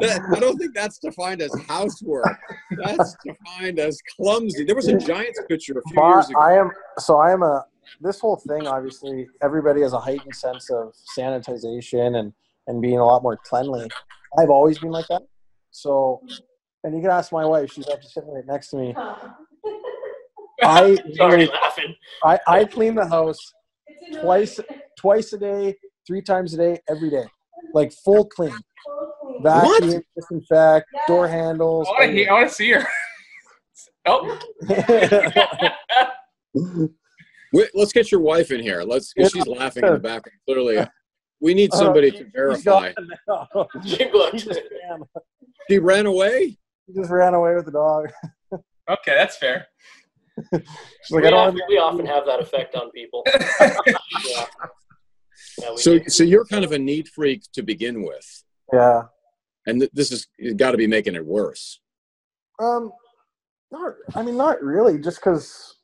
That, 0.00 0.20
I 0.34 0.40
don't 0.40 0.56
think 0.58 0.74
that's 0.74 0.98
defined 0.98 1.42
as 1.42 1.52
housework. 1.66 2.38
That's 2.84 3.16
defined 3.24 3.78
as 3.78 4.00
clumsy. 4.16 4.64
There 4.64 4.76
was 4.76 4.88
a 4.88 4.96
Giants 4.96 5.40
picture 5.48 5.78
a 5.78 5.82
few 5.88 6.00
My- 6.00 6.14
years 6.14 6.30
ago. 6.30 6.38
I 6.40 6.52
am 6.58 6.70
so 6.98 7.16
I 7.18 7.32
am 7.32 7.42
a 7.42 7.64
this 8.00 8.20
whole 8.20 8.36
thing 8.36 8.66
obviously 8.66 9.26
everybody 9.42 9.80
has 9.80 9.94
a 9.94 9.98
heightened 9.98 10.34
sense 10.34 10.70
of 10.70 10.92
sanitization 11.18 12.18
and 12.18 12.32
and 12.66 12.82
being 12.82 12.98
a 12.98 13.04
lot 13.04 13.22
more 13.22 13.36
cleanly. 13.36 13.88
I've 14.38 14.50
always 14.50 14.78
been 14.78 14.90
like 14.90 15.06
that. 15.08 15.22
So 15.70 16.20
and 16.84 16.94
you 16.94 17.00
can 17.00 17.10
ask 17.10 17.32
my 17.32 17.44
wife, 17.44 17.72
she's 17.72 17.88
actually 17.88 18.10
sitting 18.10 18.30
right 18.32 18.46
next 18.46 18.68
to 18.70 18.76
me. 18.76 18.94
I 20.62 20.96
He's 21.06 21.18
already 21.20 21.46
laughing. 21.46 21.94
I, 22.24 22.38
I 22.46 22.64
clean 22.64 22.94
the 22.94 23.06
house 23.06 23.38
twice 24.20 24.60
twice 24.98 25.32
a 25.32 25.38
day, 25.38 25.76
three 26.06 26.22
times 26.22 26.54
a 26.54 26.56
day, 26.56 26.80
every 26.88 27.10
day. 27.10 27.24
Like 27.74 27.92
full 27.92 28.24
clean. 28.26 28.54
Vacuum, 29.42 30.02
disinfect, 30.16 30.86
door 31.06 31.28
handles. 31.28 31.86
Oh, 31.90 31.94
I 31.96 32.06
want 32.06 32.10
to 32.10 32.16
hear. 32.16 32.28
Oh, 32.30 32.34
I 32.34 32.38
want 32.38 32.48
to 32.48 32.54
see 32.54 32.70
her. 32.72 32.86
oh, 36.86 36.88
let's 37.74 37.92
get 37.92 38.10
your 38.10 38.20
wife 38.20 38.50
in 38.50 38.60
here. 38.60 38.82
Let's. 38.82 39.12
Yeah. 39.16 39.28
She's 39.28 39.46
laughing 39.46 39.84
in 39.84 39.92
the 39.92 39.98
background. 39.98 40.38
Clearly, 40.46 40.86
we 41.40 41.54
need 41.54 41.70
oh, 41.72 41.78
somebody 41.78 42.10
to 42.12 42.26
verify. 42.34 42.92
She. 43.84 43.96
He 43.96 44.04
ran. 44.04 45.02
She 45.70 45.78
ran 45.78 46.06
away. 46.06 46.58
He 46.86 46.94
just 46.94 47.10
ran 47.10 47.34
away 47.34 47.54
with 47.54 47.66
the 47.66 47.72
dog. 47.72 48.10
Okay, 48.52 49.14
that's 49.14 49.36
fair. 49.36 49.66
Like, 50.52 50.64
we, 51.10 51.26
I 51.26 51.30
don't 51.30 51.48
often, 51.48 51.60
we 51.68 51.78
often 51.78 52.06
have 52.06 52.24
that 52.26 52.40
effect 52.40 52.74
on 52.74 52.90
people. 52.92 53.22
yeah. 53.60 54.46
Yeah, 55.58 55.74
So, 55.76 55.98
do. 55.98 56.08
so 56.08 56.24
you're 56.24 56.44
kind 56.44 56.64
of 56.64 56.72
a 56.72 56.78
neat 56.78 57.08
freak 57.08 57.42
to 57.52 57.62
begin 57.62 58.02
with, 58.02 58.44
Yeah. 58.72 59.04
And 59.68 59.80
th- 59.80 59.90
this 59.92 60.12
is 60.12 60.26
got 60.56 60.72
to 60.72 60.76
be 60.76 60.86
making 60.86 61.14
it 61.14 61.24
worse. 61.24 61.80
Um, 62.58 62.92
not. 63.70 63.94
I 64.14 64.22
mean, 64.22 64.36
not 64.36 64.62
really. 64.62 64.98
Just 64.98 65.18
because. 65.18 65.76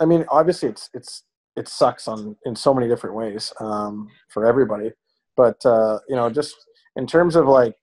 I 0.00 0.06
mean, 0.06 0.24
obviously, 0.28 0.68
it's 0.68 0.90
it's 0.94 1.24
it 1.56 1.68
sucks 1.68 2.08
on 2.08 2.36
in 2.46 2.56
so 2.56 2.74
many 2.74 2.88
different 2.88 3.16
ways 3.16 3.52
um, 3.60 4.08
for 4.28 4.46
everybody. 4.46 4.92
But 5.36 5.64
uh, 5.64 5.98
you 6.08 6.16
know, 6.16 6.30
just 6.30 6.54
in 6.96 7.06
terms 7.06 7.36
of 7.36 7.46
like 7.46 7.74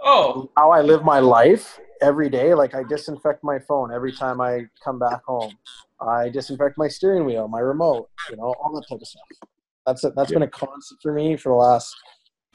Oh, 0.00 0.50
how 0.56 0.70
I 0.70 0.82
live 0.82 1.04
my 1.04 1.18
life 1.18 1.80
every 2.00 2.28
day, 2.28 2.54
like 2.54 2.74
I 2.74 2.82
disinfect 2.82 3.42
my 3.42 3.58
phone 3.58 3.92
every 3.92 4.12
time 4.12 4.40
I 4.40 4.66
come 4.84 4.98
back 4.98 5.24
home. 5.24 5.52
I 6.00 6.28
disinfect 6.28 6.76
my 6.76 6.88
steering 6.88 7.24
wheel, 7.24 7.48
my 7.48 7.60
remote, 7.60 8.08
you 8.30 8.36
know, 8.36 8.54
all 8.62 8.72
that 8.74 8.84
type 8.88 9.00
of 9.00 9.08
stuff. 9.08 9.22
That's 9.86 10.04
a, 10.04 10.10
that's 10.10 10.30
been 10.30 10.42
a 10.42 10.48
constant 10.48 11.00
for 11.02 11.12
me 11.12 11.36
for 11.36 11.50
the 11.50 11.56
last 11.56 11.94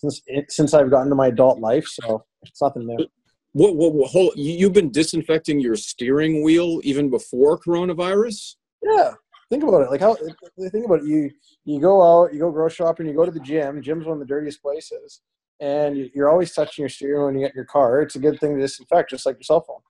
since 0.01 0.21
since 0.49 0.73
I've 0.73 0.89
gotten 0.89 1.09
to 1.09 1.15
my 1.15 1.27
adult 1.27 1.59
life. 1.59 1.85
So 1.87 2.25
it's 2.43 2.61
nothing 2.61 2.87
new. 2.87 3.05
What? 3.53 3.75
What? 3.75 3.93
what 3.93 4.37
you- 4.37 4.53
you've 4.53 4.73
been 4.73 4.91
disinfecting 4.91 5.59
your 5.59 5.75
steering 5.75 6.43
wheel 6.43 6.79
even 6.83 7.09
before 7.09 7.59
coronavirus. 7.59 8.55
Yeah, 8.83 9.13
think 9.49 9.63
about 9.63 9.81
it. 9.83 9.91
Like 9.91 10.01
how 10.01 10.15
think 10.15 10.85
about 10.85 10.99
it. 11.01 11.05
You 11.05 11.29
you 11.65 11.79
go 11.79 12.01
out, 12.01 12.33
you 12.33 12.39
go 12.39 12.51
grocery 12.51 12.75
shopping, 12.85 13.07
you 13.07 13.13
go 13.13 13.25
to 13.25 13.31
the 13.31 13.39
gym. 13.39 13.81
Gym's 13.81 14.05
one 14.05 14.13
of 14.13 14.19
the 14.19 14.25
dirtiest 14.25 14.61
places, 14.61 15.21
and 15.59 15.97
you- 15.97 16.09
you're 16.15 16.29
always 16.29 16.53
touching 16.53 16.81
your 16.83 16.89
steering 16.89 17.15
wheel 17.17 17.25
when 17.27 17.35
you 17.35 17.41
get 17.41 17.51
in 17.51 17.55
your 17.57 17.65
car. 17.65 18.01
It's 18.01 18.15
a 18.15 18.19
good 18.19 18.39
thing 18.39 18.55
to 18.55 18.61
disinfect, 18.61 19.09
just 19.11 19.25
like 19.25 19.35
your 19.35 19.43
cell 19.43 19.61
phone. 19.61 19.81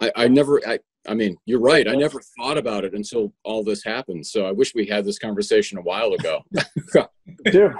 I, 0.00 0.24
I 0.24 0.28
never. 0.28 0.60
I, 0.66 0.78
I 1.08 1.14
mean, 1.14 1.36
you're 1.46 1.60
right. 1.60 1.88
I 1.88 1.94
never 1.94 2.20
thought 2.38 2.58
about 2.58 2.84
it 2.84 2.92
until 2.94 3.32
all 3.44 3.64
this 3.64 3.82
happened. 3.82 4.26
So 4.26 4.44
I 4.46 4.52
wish 4.52 4.74
we 4.74 4.84
had 4.86 5.04
this 5.04 5.18
conversation 5.18 5.78
a 5.78 5.82
while 5.82 6.12
ago. 6.12 6.42
Dude, 7.50 7.72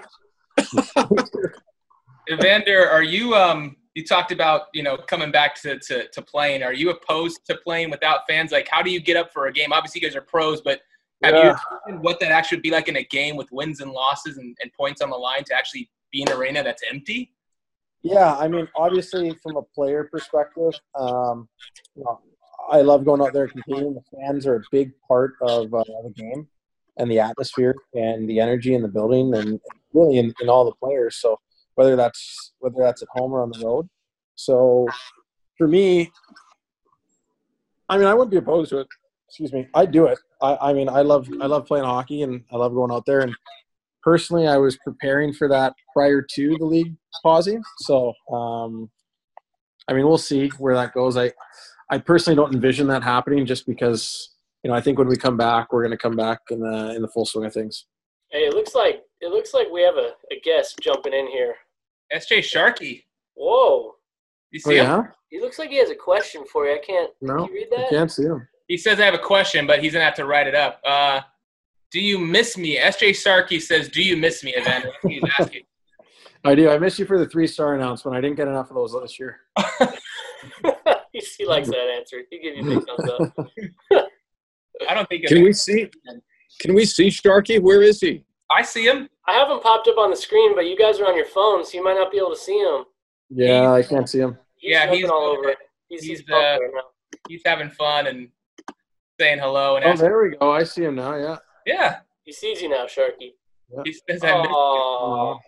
Evander, 2.30 2.88
are 2.88 3.02
you 3.02 3.34
um 3.34 3.76
you 3.94 4.04
talked 4.04 4.30
about, 4.30 4.66
you 4.74 4.82
know, 4.84 4.96
coming 4.96 5.32
back 5.32 5.60
to, 5.60 5.76
to, 5.80 6.06
to 6.08 6.22
playing. 6.22 6.62
Are 6.62 6.72
you 6.72 6.90
opposed 6.90 7.40
to 7.46 7.56
playing 7.56 7.90
without 7.90 8.20
fans? 8.28 8.52
Like 8.52 8.68
how 8.70 8.80
do 8.80 8.92
you 8.92 9.00
get 9.00 9.16
up 9.16 9.32
for 9.32 9.46
a 9.46 9.52
game? 9.52 9.72
Obviously 9.72 10.00
you 10.00 10.06
guys 10.06 10.14
are 10.14 10.20
pros, 10.20 10.60
but 10.60 10.80
have 11.24 11.34
Yeah. 11.34 11.58
you 11.88 11.94
what 11.98 12.20
that 12.20 12.30
actually 12.30 12.58
would 12.58 12.62
be 12.62 12.70
like 12.70 12.86
in 12.86 12.96
a 12.96 13.02
game 13.02 13.36
with 13.36 13.50
wins 13.50 13.80
and 13.80 13.90
losses 13.90 14.36
and, 14.36 14.56
and 14.62 14.72
points 14.72 15.00
on 15.00 15.10
the 15.10 15.16
line 15.16 15.42
to 15.44 15.54
actually 15.54 15.90
be 16.12 16.22
in 16.22 16.28
an 16.28 16.36
arena 16.36 16.62
that's 16.62 16.82
empty? 16.88 17.34
Yeah, 18.02 18.36
I 18.36 18.46
mean, 18.46 18.68
obviously, 18.76 19.34
from 19.42 19.56
a 19.56 19.62
player 19.62 20.04
perspective, 20.04 20.72
um, 20.94 21.48
you 21.96 22.04
know, 22.04 22.20
I 22.70 22.82
love 22.82 23.04
going 23.04 23.20
out 23.20 23.32
there 23.32 23.44
and 23.44 23.52
competing. 23.52 23.94
The 23.94 24.02
fans 24.16 24.46
are 24.46 24.56
a 24.56 24.62
big 24.70 24.92
part 25.08 25.34
of 25.42 25.74
uh, 25.74 25.82
the 26.04 26.12
game 26.14 26.46
and 26.98 27.10
the 27.10 27.18
atmosphere 27.18 27.74
and 27.94 28.28
the 28.28 28.38
energy 28.38 28.74
in 28.74 28.82
the 28.82 28.88
building 28.88 29.34
and 29.34 29.60
really 29.92 30.18
in, 30.18 30.32
in 30.40 30.48
all 30.48 30.64
the 30.64 30.74
players. 30.82 31.16
So 31.16 31.38
whether 31.74 31.96
that's 31.96 32.52
whether 32.58 32.76
that's 32.78 33.02
at 33.02 33.08
home 33.12 33.32
or 33.32 33.42
on 33.42 33.50
the 33.50 33.64
road. 33.64 33.88
So 34.34 34.86
for 35.56 35.68
me, 35.68 36.10
I 37.88 37.98
mean, 37.98 38.06
I 38.06 38.14
wouldn't 38.14 38.30
be 38.30 38.36
opposed 38.36 38.70
to 38.70 38.78
it. 38.78 38.88
Excuse 39.28 39.52
me, 39.52 39.66
I 39.74 39.86
do 39.86 40.06
it. 40.06 40.18
I, 40.40 40.56
I 40.60 40.72
mean, 40.72 40.88
I 40.88 41.02
love 41.02 41.28
I 41.40 41.46
love 41.46 41.66
playing 41.66 41.84
hockey 41.84 42.22
and 42.22 42.42
I 42.52 42.56
love 42.56 42.72
going 42.72 42.92
out 42.92 43.04
there 43.06 43.20
and 43.20 43.34
personally, 44.08 44.46
I 44.46 44.56
was 44.56 44.78
preparing 44.78 45.34
for 45.34 45.48
that 45.48 45.74
prior 45.92 46.22
to 46.22 46.56
the 46.58 46.64
league 46.64 46.94
pausing. 47.22 47.62
So, 47.80 48.14
um, 48.32 48.90
I 49.86 49.92
mean, 49.92 50.06
we'll 50.06 50.16
see 50.16 50.48
where 50.58 50.74
that 50.74 50.94
goes. 50.94 51.16
I, 51.16 51.32
I 51.90 51.98
personally 51.98 52.34
don't 52.34 52.54
envision 52.54 52.86
that 52.88 53.02
happening 53.02 53.44
just 53.44 53.66
because, 53.66 54.30
you 54.62 54.70
know, 54.70 54.76
I 54.76 54.80
think 54.80 54.98
when 54.98 55.08
we 55.08 55.16
come 55.16 55.36
back, 55.36 55.72
we're 55.72 55.82
going 55.82 55.90
to 55.90 55.98
come 55.98 56.16
back 56.16 56.40
in 56.50 56.60
the 56.60 56.94
in 56.94 57.02
the 57.02 57.08
full 57.08 57.26
swing 57.26 57.44
of 57.44 57.52
things. 57.52 57.84
Hey, 58.30 58.40
it 58.40 58.54
looks 58.54 58.74
like 58.74 59.02
it 59.20 59.30
looks 59.30 59.54
like 59.54 59.68
we 59.70 59.82
have 59.82 59.96
a, 59.96 60.12
a 60.30 60.40
guest 60.44 60.78
jumping 60.80 61.12
in 61.14 61.26
here. 61.28 61.54
SJ 62.12 62.38
Sharkie. 62.38 63.04
Whoa. 63.34 63.94
You 64.50 64.60
Oh 64.64 64.70
see 64.70 64.76
him? 64.76 65.08
He 65.30 65.40
looks 65.40 65.58
like 65.58 65.70
he 65.70 65.76
has 65.78 65.90
a 65.90 65.94
question 65.94 66.44
for 66.50 66.66
you. 66.66 66.74
I 66.74 66.78
can't 66.78 67.10
no, 67.20 67.36
can 67.36 67.44
you 67.46 67.52
read 67.54 67.68
I 67.74 67.80
that? 67.82 67.90
can't 67.90 68.10
see 68.12 68.24
him. 68.24 68.46
He 68.66 68.76
says 68.76 69.00
I 69.00 69.04
have 69.04 69.14
a 69.14 69.18
question, 69.18 69.66
but 69.66 69.82
he's 69.82 69.92
gonna 69.92 70.04
have 70.04 70.14
to 70.16 70.26
write 70.26 70.46
it 70.46 70.54
up. 70.54 70.80
Uh, 70.86 71.20
do 71.90 72.00
you 72.00 72.18
miss 72.18 72.56
me? 72.58 72.78
SJ 72.78 73.10
Sharkie 73.10 73.60
says, 73.60 73.88
"Do 73.88 74.02
you 74.02 74.16
miss 74.16 74.44
me, 74.44 74.54
Evander?" 74.56 74.92
He's 75.06 75.22
asking. 75.38 75.62
I 76.44 76.54
do. 76.54 76.70
I 76.70 76.78
miss 76.78 76.98
you 76.98 77.04
for 77.06 77.18
the 77.18 77.26
three 77.26 77.46
star 77.46 77.74
announcement. 77.74 78.16
I 78.16 78.20
didn't 78.20 78.36
get 78.36 78.46
enough 78.48 78.70
of 78.70 78.76
those 78.76 78.94
this 79.00 79.18
year. 79.18 79.40
he, 81.12 81.20
he 81.38 81.46
likes 81.46 81.68
that 81.68 81.94
answer. 81.96 82.18
He 82.30 82.38
gives 82.40 82.58
you 82.58 82.64
big 82.64 82.86
thumbs 82.86 83.10
up. 83.10 84.06
I 84.88 84.94
don't 84.94 85.08
think. 85.08 85.26
Can 85.26 85.42
we 85.42 85.52
see? 85.52 85.90
Can 86.58 86.74
we 86.74 86.84
see 86.84 87.08
Sharkie? 87.08 87.60
Where 87.60 87.82
is 87.82 88.00
he? 88.00 88.24
I 88.50 88.62
see 88.62 88.86
him. 88.86 89.08
I 89.26 89.32
have 89.34 89.50
him 89.50 89.60
popped 89.60 89.88
up 89.88 89.98
on 89.98 90.10
the 90.10 90.16
screen, 90.16 90.54
but 90.54 90.66
you 90.66 90.76
guys 90.76 90.98
are 91.00 91.06
on 91.06 91.16
your 91.16 91.26
phone, 91.26 91.64
so 91.64 91.76
you 91.76 91.84
might 91.84 91.94
not 91.94 92.10
be 92.10 92.18
able 92.18 92.30
to 92.30 92.36
see 92.36 92.58
him. 92.58 92.84
Yeah, 93.30 93.72
I 93.72 93.82
can't 93.82 94.08
see 94.08 94.20
him. 94.20 94.38
He's 94.56 94.72
Yeah, 94.72 94.90
he's- 94.92 95.10
all 95.10 95.24
over 95.24 95.50
it. 95.50 95.58
He's, 95.88 96.02
he's, 96.02 96.20
he's, 96.20 96.30
uh, 96.30 96.34
right. 96.60 96.82
He's 97.28 97.42
having 97.46 97.70
fun 97.70 98.06
and 98.06 98.28
saying 99.18 99.38
hello 99.38 99.76
and 99.76 99.84
Oh, 99.86 99.96
there 99.96 100.22
we 100.22 100.36
go. 100.36 100.52
I 100.52 100.62
see 100.64 100.84
him 100.84 100.96
now. 100.96 101.14
Yeah. 101.16 101.36
Yeah, 101.66 101.96
He 102.24 102.32
sees 102.32 102.60
you 102.62 102.68
now, 102.68 102.84
Sharkie. 102.86 103.32
he 103.84 103.92
says 104.08 104.22
I. 104.22 104.32
Oh, 104.48 105.38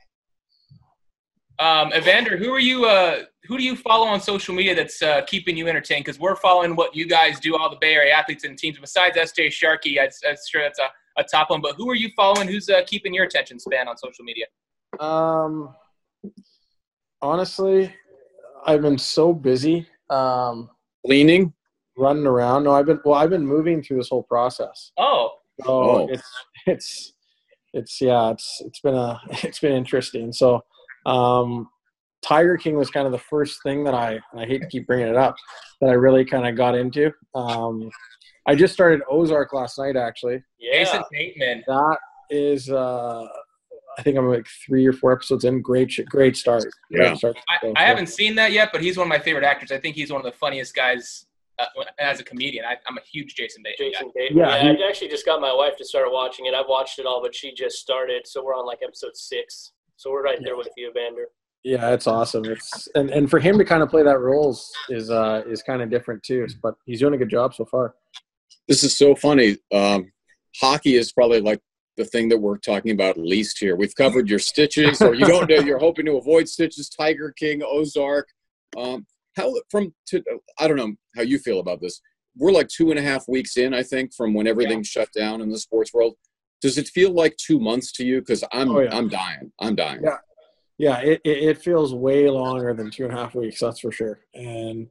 Um, 1.58 1.92
Evander, 1.92 2.36
who 2.38 2.52
are 2.54 2.58
you? 2.58 2.86
Uh, 2.86 3.24
who 3.44 3.58
do 3.58 3.64
you 3.64 3.76
follow 3.76 4.06
on 4.06 4.20
social 4.20 4.54
media 4.54 4.74
that's 4.74 5.02
uh, 5.02 5.22
keeping 5.26 5.56
you 5.58 5.68
entertained? 5.68 6.04
Because 6.04 6.18
we're 6.18 6.36
following 6.36 6.74
what 6.74 6.94
you 6.96 7.06
guys 7.06 7.38
do, 7.40 7.54
all 7.56 7.68
the 7.68 7.76
Bay 7.76 7.94
Area 7.94 8.14
athletes 8.14 8.44
and 8.44 8.56
teams. 8.58 8.78
Besides 8.78 9.16
SJ 9.16 9.48
Sharkie, 9.48 10.00
I'm, 10.00 10.08
I'm 10.26 10.36
sure 10.48 10.62
that's 10.62 10.78
a, 10.78 10.88
a 11.18 11.24
top 11.24 11.50
one. 11.50 11.60
But 11.60 11.74
who 11.76 11.88
are 11.90 11.94
you 11.96 12.10
following? 12.16 12.48
Who's 12.48 12.68
uh, 12.68 12.82
keeping 12.86 13.12
your 13.14 13.24
attention 13.24 13.58
span 13.58 13.88
on 13.88 13.96
social 13.96 14.24
media? 14.24 14.46
Um, 14.98 15.74
honestly, 17.22 17.94
I've 18.64 18.82
been 18.82 18.98
so 18.98 19.32
busy 19.32 19.86
um, 20.10 20.70
Leaning. 21.04 21.52
running 21.96 22.26
around. 22.26 22.64
No, 22.64 22.72
I've 22.72 22.86
been 22.86 23.00
well. 23.04 23.14
I've 23.18 23.30
been 23.30 23.46
moving 23.46 23.82
through 23.82 23.98
this 23.98 24.08
whole 24.08 24.22
process. 24.24 24.92
Oh, 24.98 25.30
So 25.64 25.66
Oh. 25.72 26.08
it's 26.08 26.30
it's 26.66 27.12
it's 27.72 28.00
yeah, 28.00 28.30
it's 28.30 28.60
it's 28.64 28.80
been 28.80 28.94
a 28.96 29.20
it's 29.44 29.60
been 29.60 29.72
interesting. 29.72 30.32
So 30.32 30.60
um 31.06 31.68
Tiger 32.22 32.58
King 32.58 32.76
was 32.76 32.90
kind 32.90 33.06
of 33.06 33.12
the 33.12 33.18
first 33.18 33.62
thing 33.62 33.82
that 33.84 33.94
I 33.94 34.20
and 34.32 34.40
I 34.40 34.44
hate 34.46 34.60
to 34.62 34.68
keep 34.68 34.86
bringing 34.86 35.08
it 35.08 35.16
up 35.16 35.36
that 35.80 35.88
I 35.88 35.94
really 35.94 36.24
kind 36.24 36.46
of 36.46 36.56
got 36.56 36.74
into. 36.76 37.12
Um 37.34 37.90
I 38.50 38.54
just 38.54 38.75
started 38.75 39.00
Ozark 39.11 39.52
last 39.52 39.78
night 39.78 39.97
actually. 39.97 40.42
yeah. 40.59 40.85
Jason 40.85 41.02
Bateman. 41.11 41.64
That 41.66 41.99
is 42.30 42.71
uh 42.71 43.26
I 43.99 44.02
think 44.02 44.16
I'm 44.16 44.28
like 44.28 44.47
3 44.66 44.87
or 44.87 44.92
4 44.92 45.12
episodes 45.12 45.45
in. 45.45 45.61
Great 45.62 45.92
great 46.09 46.37
start. 46.37 46.64
Great 46.92 47.07
Yeah. 47.09 47.14
start. 47.14 47.37
I, 47.49 47.59
So, 47.61 47.73
I 47.76 47.85
haven't 47.85 48.07
seen 48.09 48.35
that 48.37 48.52
yet, 48.52 48.71
but 48.73 48.80
he's 48.83 48.97
one 48.97 49.07
of 49.07 49.09
my 49.09 49.19
favorite 49.19 49.45
actors. 49.45 49.73
I 49.73 49.78
think 49.78 49.97
he's 49.97 50.11
one 50.12 50.21
of 50.21 50.25
the 50.25 50.37
funniest 50.38 50.75
guys 50.75 51.26
uh, 51.59 51.66
as 51.99 52.21
a 52.21 52.25
comedian. 52.25 52.64
I, 52.64 52.76
I'm 52.88 52.97
a 52.97 53.02
huge 53.12 53.35
Jason 53.35 53.62
Bateman. 53.62 53.92
Jason 53.92 54.11
Bateman. 54.14 54.38
Yeah, 54.38 54.54
Yeah, 54.64 54.73
he- 54.76 54.83
I 54.85 54.88
actually 54.88 55.09
just 55.09 55.26
got 55.26 55.40
my 55.40 55.52
wife 55.52 55.76
to 55.78 55.85
start 55.85 56.07
watching 56.11 56.47
it. 56.47 56.54
I've 56.54 56.69
watched 56.69 56.99
it 56.99 57.04
all, 57.07 57.21
but 57.21 57.35
she 57.35 57.52
just 57.52 57.76
started, 57.78 58.26
so 58.26 58.42
we're 58.45 58.54
on 58.54 58.64
like 58.66 58.78
episode 58.83 59.14
six. 59.16 59.73
So 59.97 60.11
we're 60.11 60.23
right 60.23 60.38
there 60.42 60.57
with 60.57 60.69
you, 60.78 60.90
Vander. 60.95 61.26
Yeah, 61.62 61.90
it's 61.90 62.07
awesome. 62.07 62.47
It's 62.47 62.88
and, 62.95 63.11
and 63.11 63.28
for 63.28 63.38
him 63.38 63.59
to 63.59 63.64
kind 63.66 63.83
of 63.83 63.90
play 63.90 64.02
that 64.02 64.19
role 64.21 64.50
is 64.52 64.73
is, 64.88 65.11
uh, 65.11 65.42
is 65.47 65.62
kind 65.62 65.83
of 65.83 65.90
different 65.90 66.23
too. 66.23 66.47
But 66.62 66.76
he's 66.87 67.00
doing 67.00 67.12
a 67.12 67.19
good 67.19 67.28
job 67.28 67.54
so 67.54 67.66
far. 67.66 67.95
This 68.70 68.84
is 68.84 68.96
so 68.96 69.16
funny. 69.16 69.56
Um, 69.74 70.12
hockey 70.60 70.94
is 70.94 71.10
probably 71.10 71.40
like 71.40 71.60
the 71.96 72.04
thing 72.04 72.28
that 72.28 72.38
we're 72.38 72.56
talking 72.56 72.92
about 72.92 73.18
least 73.18 73.58
here. 73.58 73.74
We've 73.74 73.94
covered 73.96 74.30
your 74.30 74.38
stitches, 74.38 75.02
or 75.02 75.12
you 75.12 75.26
don't 75.26 75.50
know 75.50 75.56
you're 75.66 75.80
hoping 75.80 76.06
to 76.06 76.16
avoid 76.16 76.48
stitches. 76.48 76.88
Tiger 76.88 77.34
King, 77.36 77.62
Ozark. 77.66 78.28
Um, 78.78 79.06
how 79.36 79.52
from 79.72 79.92
to 80.10 80.22
I 80.60 80.68
don't 80.68 80.76
know 80.76 80.94
how 81.16 81.22
you 81.22 81.40
feel 81.40 81.58
about 81.58 81.80
this. 81.80 82.00
We're 82.36 82.52
like 82.52 82.68
two 82.68 82.90
and 82.90 82.98
a 82.98 83.02
half 83.02 83.26
weeks 83.26 83.56
in, 83.56 83.74
I 83.74 83.82
think, 83.82 84.14
from 84.14 84.34
when 84.34 84.46
everything 84.46 84.84
shut 84.84 85.08
down 85.16 85.40
in 85.40 85.50
the 85.50 85.58
sports 85.58 85.92
world. 85.92 86.14
Does 86.62 86.78
it 86.78 86.86
feel 86.90 87.12
like 87.12 87.36
two 87.38 87.58
months 87.58 87.90
to 87.94 88.04
you? 88.04 88.20
Because 88.20 88.44
I'm 88.52 88.70
Oh, 88.70 88.78
yeah. 88.78 88.96
I'm 88.96 89.08
dying. 89.08 89.50
I'm 89.58 89.74
dying. 89.74 90.02
Yeah. 90.04 90.18
Yeah, 90.78 91.00
it, 91.00 91.20
it 91.24 91.58
feels 91.60 91.92
way 91.92 92.30
longer 92.30 92.72
than 92.72 92.90
two 92.90 93.04
and 93.04 93.12
a 93.12 93.16
half 93.16 93.34
weeks, 93.34 93.60
that's 93.60 93.80
for 93.80 93.92
sure. 93.92 94.20
And 94.32 94.88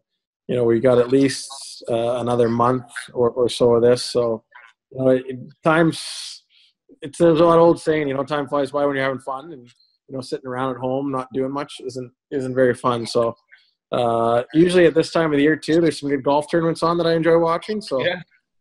you 0.50 0.56
know, 0.56 0.64
we 0.64 0.80
got 0.80 0.98
at 0.98 1.10
least 1.10 1.84
uh, 1.90 2.20
another 2.22 2.50
month 2.50 2.92
or, 3.14 3.30
or 3.30 3.48
so 3.48 3.76
of 3.76 3.84
this. 3.84 4.04
So, 4.04 4.44
you 4.92 4.98
know, 4.98 5.10
it, 5.10 5.38
times 5.64 6.44
it's 7.04 7.20
there's 7.20 7.40
an 7.40 7.46
old 7.46 7.80
saying, 7.80 8.08
you 8.08 8.16
know, 8.16 8.24
time 8.24 8.48
flies 8.48 8.72
by 8.72 8.84
when 8.84 8.96
you're 8.96 9.06
having 9.06 9.20
fun, 9.20 9.54
and 9.54 9.68
you 10.08 10.16
know, 10.16 10.22
sitting 10.22 10.48
around 10.48 10.72
at 10.72 10.82
home 10.82 11.12
not 11.12 11.28
doing 11.36 11.52
much 11.52 11.76
isn't 11.86 12.12
isn't 12.32 12.56
very 12.56 12.74
fun. 12.74 13.06
So, 13.06 13.36
uh, 13.92 14.42
usually 14.56 14.88
at 14.88 14.96
this 14.96 15.12
time 15.12 15.32
of 15.32 15.38
the 15.38 15.44
year 15.44 15.56
too, 15.56 15.82
there's 15.82 16.00
some 16.00 16.10
good 16.10 16.24
golf 16.24 16.50
tournaments 16.50 16.82
on 16.82 16.98
that 16.98 17.06
I 17.06 17.14
enjoy 17.14 17.38
watching. 17.38 17.80
So, 17.80 18.04
Yeah. 18.04 18.20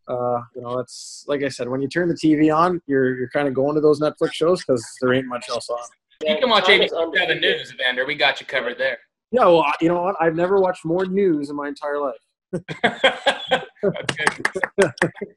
uh, 0.09 0.43
you 0.55 0.61
know, 0.61 0.77
that's 0.77 1.25
like 1.27 1.43
I 1.43 1.49
said, 1.49 1.71
when 1.71 1.81
you 1.81 1.89
turn 1.89 2.09
the 2.09 2.15
TV 2.15 2.55
on, 2.55 2.83
you're 2.87 3.19
you're 3.19 3.31
kind 3.31 3.49
of 3.49 3.55
going 3.55 3.75
to 3.77 3.81
those 3.81 3.99
Netflix 3.99 4.35
shows 4.35 4.63
because 4.63 4.87
there 5.01 5.15
ain't 5.15 5.27
much 5.27 5.49
else 5.49 5.71
on. 5.71 5.79
You 6.23 6.37
can 6.39 6.51
watch 6.51 6.67
Time 6.67 6.83
is 6.83 6.93
87. 6.93 7.41
News, 7.41 7.73
Evander. 7.73 8.05
We 8.05 8.15
got 8.15 8.41
you 8.43 8.47
covered 8.47 8.77
there. 8.77 8.99
Yeah, 9.31 9.45
well, 9.47 9.65
you 9.81 9.89
know 9.89 10.03
what? 10.03 10.17
I've 10.21 10.35
never 10.35 10.59
watched 10.59 10.85
more 10.85 11.05
news 11.05 11.51
in 11.51 11.57
my 11.57 11.69
entire 11.69 12.01
life. 12.01 12.15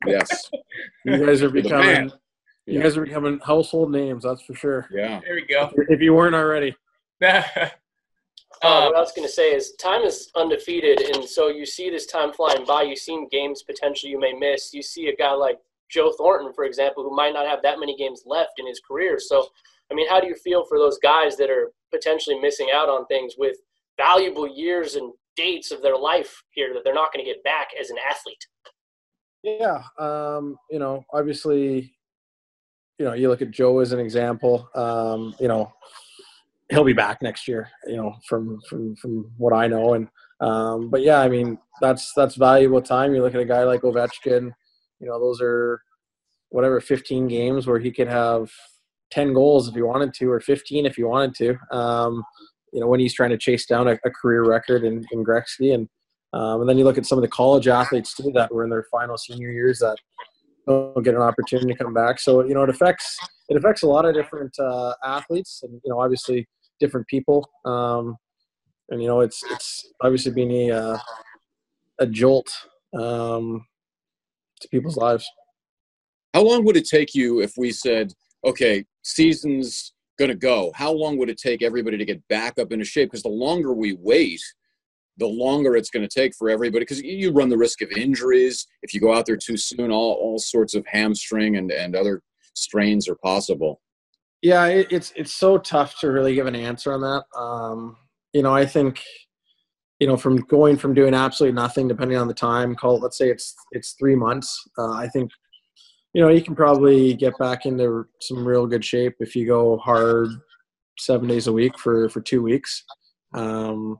Yes. 0.07 0.49
You 1.05 1.25
guys 1.25 1.43
are 1.43 1.49
becoming 1.49 2.05
you 2.65 2.77
Yeah. 2.77 2.83
guys 2.83 2.97
are 2.97 3.05
becoming 3.05 3.39
household 3.39 3.91
names. 3.91 4.23
That's 4.23 4.41
for 4.43 4.53
sure. 4.55 4.87
Yeah. 4.91 5.19
There 5.23 5.35
we 5.35 5.45
go. 5.45 5.71
If 5.89 5.99
you 6.01 6.13
weren't 6.13 6.35
already. 6.35 6.75
Uh, 8.63 8.67
Um, 8.67 8.83
what 8.85 8.95
I 8.97 8.99
was 8.99 9.11
going 9.13 9.27
to 9.27 9.33
say 9.33 9.55
is 9.55 9.73
time 9.79 10.03
is 10.03 10.29
undefeated, 10.35 10.99
and 11.01 11.23
so 11.27 11.47
you 11.47 11.65
see 11.65 11.89
this 11.89 12.05
time 12.05 12.31
flying 12.31 12.63
by. 12.65 12.83
You 12.83 12.95
see 12.95 13.25
games 13.31 13.63
potentially 13.63 14.11
you 14.11 14.19
may 14.19 14.33
miss. 14.33 14.71
You 14.73 14.83
see 14.83 15.07
a 15.07 15.15
guy 15.15 15.31
like 15.31 15.57
Joe 15.89 16.11
Thornton, 16.15 16.53
for 16.53 16.65
example, 16.65 17.01
who 17.03 17.15
might 17.15 17.33
not 17.33 17.47
have 17.47 17.63
that 17.63 17.79
many 17.79 17.95
games 17.97 18.21
left 18.27 18.59
in 18.59 18.67
his 18.67 18.79
career. 18.79 19.17
So, 19.19 19.47
I 19.91 19.95
mean, 19.95 20.07
how 20.09 20.19
do 20.19 20.27
you 20.27 20.35
feel 20.35 20.63
for 20.65 20.77
those 20.77 20.99
guys 20.99 21.37
that 21.37 21.49
are 21.49 21.71
potentially 21.91 22.37
missing 22.39 22.67
out 22.71 22.87
on 22.87 23.07
things 23.07 23.33
with 23.37 23.57
valuable 23.97 24.47
years 24.47 24.95
and 24.95 25.13
dates 25.35 25.71
of 25.71 25.81
their 25.81 25.97
life 25.97 26.43
here 26.51 26.73
that 26.73 26.83
they're 26.83 26.93
not 26.93 27.13
going 27.13 27.25
to 27.25 27.31
get 27.31 27.43
back 27.43 27.69
as 27.79 27.89
an 27.89 27.97
athlete? 28.09 28.45
Yeah, 29.43 29.83
um, 29.97 30.57
you 30.69 30.79
know, 30.79 31.03
obviously, 31.13 31.93
you 32.99 33.05
know, 33.05 33.13
you 33.13 33.27
look 33.29 33.41
at 33.41 33.51
Joe 33.51 33.79
as 33.79 33.91
an 33.91 33.99
example. 33.99 34.69
Um, 34.75 35.33
you 35.39 35.47
know, 35.47 35.73
he'll 36.69 36.83
be 36.83 36.93
back 36.93 37.21
next 37.21 37.47
year. 37.47 37.69
You 37.87 37.97
know, 37.97 38.15
from 38.27 38.61
from 38.69 38.95
from 38.95 39.31
what 39.37 39.53
I 39.53 39.67
know, 39.67 39.95
and 39.95 40.07
um, 40.41 40.89
but 40.89 41.01
yeah, 41.01 41.19
I 41.19 41.29
mean, 41.29 41.57
that's 41.81 42.13
that's 42.13 42.35
valuable 42.35 42.81
time. 42.81 43.15
You 43.15 43.23
look 43.23 43.33
at 43.33 43.41
a 43.41 43.45
guy 43.45 43.63
like 43.63 43.81
Ovechkin. 43.81 44.51
You 44.99 45.07
know, 45.07 45.19
those 45.19 45.41
are 45.41 45.81
whatever 46.49 46.79
15 46.79 47.27
games 47.27 47.65
where 47.65 47.79
he 47.79 47.91
could 47.91 48.07
have 48.07 48.51
10 49.11 49.33
goals 49.33 49.67
if 49.67 49.73
he 49.73 49.81
wanted 49.81 50.13
to, 50.15 50.29
or 50.31 50.39
15 50.39 50.85
if 50.85 50.95
he 50.95 51.03
wanted 51.03 51.33
to. 51.35 51.75
Um, 51.75 52.23
you 52.71 52.79
know, 52.79 52.87
when 52.87 52.99
he's 52.99 53.13
trying 53.13 53.31
to 53.31 53.37
chase 53.37 53.65
down 53.65 53.87
a, 53.87 53.97
a 54.05 54.09
career 54.09 54.43
record 54.43 54.83
in, 54.83 55.05
in 55.11 55.25
and 55.71 55.89
um, 56.33 56.61
and 56.61 56.69
then 56.69 56.77
you 56.77 56.85
look 56.85 56.97
at 56.97 57.05
some 57.05 57.17
of 57.17 57.21
the 57.21 57.27
college 57.27 57.67
athletes 57.67 58.15
too 58.15 58.31
that 58.33 58.53
were 58.53 58.63
in 58.63 58.69
their 58.69 58.85
final 58.89 59.17
senior 59.17 59.51
years 59.51 59.79
that 59.79 59.97
don't 60.67 61.03
get 61.03 61.15
an 61.15 61.21
opportunity 61.21 61.73
to 61.73 61.77
come 61.77 61.93
back. 61.93 62.19
So 62.19 62.45
you 62.45 62.53
know 62.53 62.63
it 62.63 62.69
affects 62.69 63.17
it 63.49 63.57
affects 63.57 63.83
a 63.83 63.87
lot 63.87 64.05
of 64.05 64.13
different 64.13 64.57
uh, 64.59 64.93
athletes, 65.03 65.61
and 65.63 65.73
you 65.83 65.89
know 65.89 65.99
obviously 65.99 66.47
different 66.79 67.07
people. 67.07 67.49
Um, 67.65 68.17
and 68.89 69.01
you 69.01 69.07
know 69.07 69.21
it's 69.21 69.43
it's 69.51 69.91
obviously 70.01 70.31
been 70.31 70.51
a 70.51 70.71
uh, 70.71 70.97
a 71.99 72.07
jolt 72.07 72.49
um, 72.97 73.65
to 74.61 74.69
people's 74.69 74.97
lives. 74.97 75.29
How 76.33 76.43
long 76.43 76.63
would 76.63 76.77
it 76.77 76.87
take 76.87 77.13
you 77.13 77.41
if 77.41 77.53
we 77.57 77.71
said, 77.71 78.13
okay, 78.45 78.85
season's 79.01 79.93
going 80.21 80.29
to 80.29 80.35
go? 80.35 80.71
How 80.75 80.91
long 80.91 81.17
would 81.17 81.29
it 81.29 81.39
take 81.39 81.63
everybody 81.63 81.97
to 81.97 82.05
get 82.05 82.25
back 82.27 82.59
up 82.59 82.71
into 82.71 82.85
shape? 82.85 83.09
Because 83.09 83.23
the 83.23 83.29
longer 83.29 83.73
we 83.73 83.93
wait, 83.93 84.41
the 85.17 85.27
longer 85.27 85.75
it's 85.75 85.89
going 85.89 86.07
to 86.07 86.19
take 86.19 86.35
for 86.35 86.49
everybody. 86.49 86.83
Because 86.83 87.01
you 87.01 87.31
run 87.31 87.49
the 87.49 87.57
risk 87.57 87.81
of 87.81 87.91
injuries 87.91 88.67
if 88.83 88.93
you 88.93 89.01
go 89.01 89.13
out 89.13 89.25
there 89.25 89.37
too 89.37 89.57
soon. 89.57 89.91
All 89.91 90.13
all 90.13 90.39
sorts 90.39 90.75
of 90.75 90.85
hamstring 90.87 91.57
and 91.57 91.71
and 91.71 91.95
other 91.95 92.21
strains 92.53 93.09
are 93.09 93.15
possible. 93.15 93.81
Yeah, 94.41 94.65
it, 94.67 94.87
it's 94.91 95.11
it's 95.15 95.33
so 95.33 95.57
tough 95.57 95.99
to 95.99 96.11
really 96.11 96.35
give 96.35 96.47
an 96.47 96.55
answer 96.55 96.93
on 96.93 97.01
that. 97.01 97.23
Um, 97.37 97.97
you 98.33 98.43
know, 98.43 98.53
I 98.53 98.65
think 98.65 99.01
you 99.99 100.07
know 100.07 100.17
from 100.17 100.37
going 100.37 100.77
from 100.77 100.93
doing 100.93 101.13
absolutely 101.13 101.55
nothing, 101.55 101.87
depending 101.87 102.17
on 102.17 102.27
the 102.27 102.33
time, 102.33 102.75
call 102.75 102.97
it, 102.97 103.03
let's 103.03 103.17
say 103.17 103.29
it's 103.29 103.55
it's 103.71 103.95
three 103.99 104.15
months. 104.15 104.61
Uh, 104.77 104.93
I 104.93 105.07
think 105.07 105.31
you 106.13 106.21
know 106.21 106.29
you 106.29 106.41
can 106.41 106.55
probably 106.55 107.13
get 107.13 107.37
back 107.37 107.65
into 107.65 108.05
some 108.21 108.45
real 108.45 108.67
good 108.67 108.83
shape 108.83 109.15
if 109.19 109.35
you 109.35 109.45
go 109.45 109.77
hard 109.77 110.29
seven 110.99 111.27
days 111.27 111.47
a 111.47 111.53
week 111.53 111.77
for 111.79 112.09
for 112.09 112.21
two 112.21 112.41
weeks. 112.41 112.83
Um, 113.33 113.99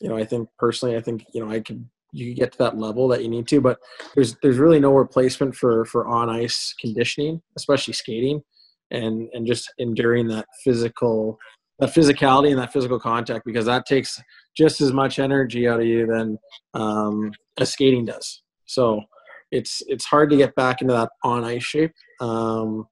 you 0.00 0.08
know, 0.08 0.16
I 0.16 0.24
think 0.24 0.48
personally, 0.58 0.96
I 0.96 1.00
think 1.00 1.24
you 1.32 1.44
know 1.44 1.50
I 1.50 1.60
could 1.60 1.88
you 2.12 2.34
get 2.34 2.52
to 2.52 2.58
that 2.58 2.78
level 2.78 3.08
that 3.08 3.22
you 3.22 3.28
need 3.28 3.46
to, 3.48 3.60
but 3.60 3.78
there's 4.14 4.36
there's 4.42 4.58
really 4.58 4.80
no 4.80 4.92
replacement 4.92 5.54
for 5.54 5.84
for 5.84 6.06
on 6.08 6.30
ice 6.30 6.74
conditioning, 6.80 7.40
especially 7.56 7.94
skating 7.94 8.42
and 8.90 9.28
and 9.32 9.46
just 9.46 9.72
enduring 9.78 10.28
that 10.28 10.46
physical 10.64 11.38
that 11.78 11.90
physicality 11.90 12.50
and 12.50 12.58
that 12.58 12.72
physical 12.72 12.98
contact 12.98 13.44
because 13.44 13.66
that 13.66 13.86
takes 13.86 14.20
just 14.56 14.80
as 14.80 14.92
much 14.92 15.20
energy 15.20 15.68
out 15.68 15.80
of 15.80 15.86
you 15.86 16.06
than 16.06 16.36
um, 16.74 17.30
as 17.60 17.72
skating 17.72 18.04
does. 18.04 18.42
So 18.66 19.00
it's 19.50 19.82
it's 19.86 20.04
hard 20.04 20.30
to 20.30 20.36
get 20.36 20.54
back 20.54 20.80
into 20.80 20.94
that 20.94 21.10
on 21.22 21.44
ice 21.44 21.64
shape 21.64 21.92
um, 22.20 22.86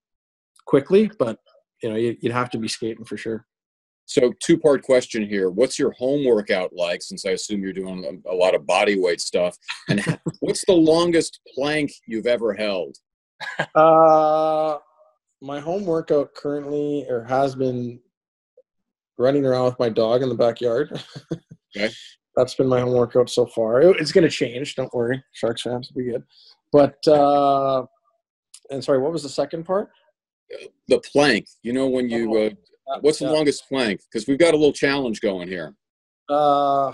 quickly, 0.66 1.10
but 1.18 1.38
you 1.82 1.90
know 1.90 1.96
you, 1.96 2.16
you'd 2.20 2.32
have 2.32 2.50
to 2.50 2.58
be 2.58 2.68
skating 2.68 3.04
for 3.04 3.16
sure. 3.16 3.46
So, 4.06 4.32
two 4.40 4.56
part 4.56 4.82
question 4.82 5.28
here. 5.28 5.50
What's 5.50 5.78
your 5.78 5.90
home 5.92 6.24
workout 6.24 6.72
like? 6.72 7.02
Since 7.02 7.26
I 7.26 7.30
assume 7.30 7.60
you're 7.60 7.72
doing 7.72 8.22
a, 8.26 8.32
a 8.32 8.34
lot 8.34 8.54
of 8.54 8.66
body 8.66 8.98
weight 8.98 9.20
stuff. 9.20 9.56
And 9.88 10.00
what's 10.40 10.64
the 10.64 10.72
longest 10.72 11.40
plank 11.54 11.92
you've 12.06 12.26
ever 12.26 12.54
held? 12.54 12.96
Uh, 13.74 14.78
my 15.42 15.60
home 15.60 15.84
workout 15.84 16.34
currently 16.34 17.04
or 17.08 17.24
has 17.24 17.54
been 17.54 18.00
running 19.18 19.44
around 19.44 19.64
with 19.64 19.78
my 19.78 19.88
dog 19.88 20.22
in 20.22 20.28
the 20.28 20.34
backyard. 20.34 21.02
Okay. 21.76 21.92
That's 22.36 22.54
been 22.54 22.68
my 22.68 22.80
home 22.80 22.92
workout 22.92 23.30
so 23.30 23.46
far. 23.46 23.80
It's 23.80 24.12
going 24.12 24.24
to 24.24 24.30
change. 24.30 24.74
Don't 24.74 24.92
worry. 24.92 25.24
Sharks 25.32 25.62
fans 25.62 25.90
will 25.90 26.02
be 26.02 26.10
good. 26.10 26.22
But, 26.70 26.96
uh, 27.08 27.86
and 28.70 28.84
sorry, 28.84 28.98
what 28.98 29.12
was 29.12 29.22
the 29.22 29.28
second 29.28 29.64
part? 29.64 29.88
The 30.88 31.00
plank. 31.12 31.46
You 31.62 31.72
know, 31.72 31.86
when 31.86 32.10
you, 32.10 32.36
uh, 32.36 32.98
what's 33.00 33.20
the 33.20 33.32
longest 33.32 33.66
plank? 33.68 34.02
Because 34.12 34.26
we've 34.28 34.38
got 34.38 34.52
a 34.52 34.56
little 34.56 34.72
challenge 34.72 35.20
going 35.20 35.48
here. 35.48 35.74
Uh, 36.28 36.92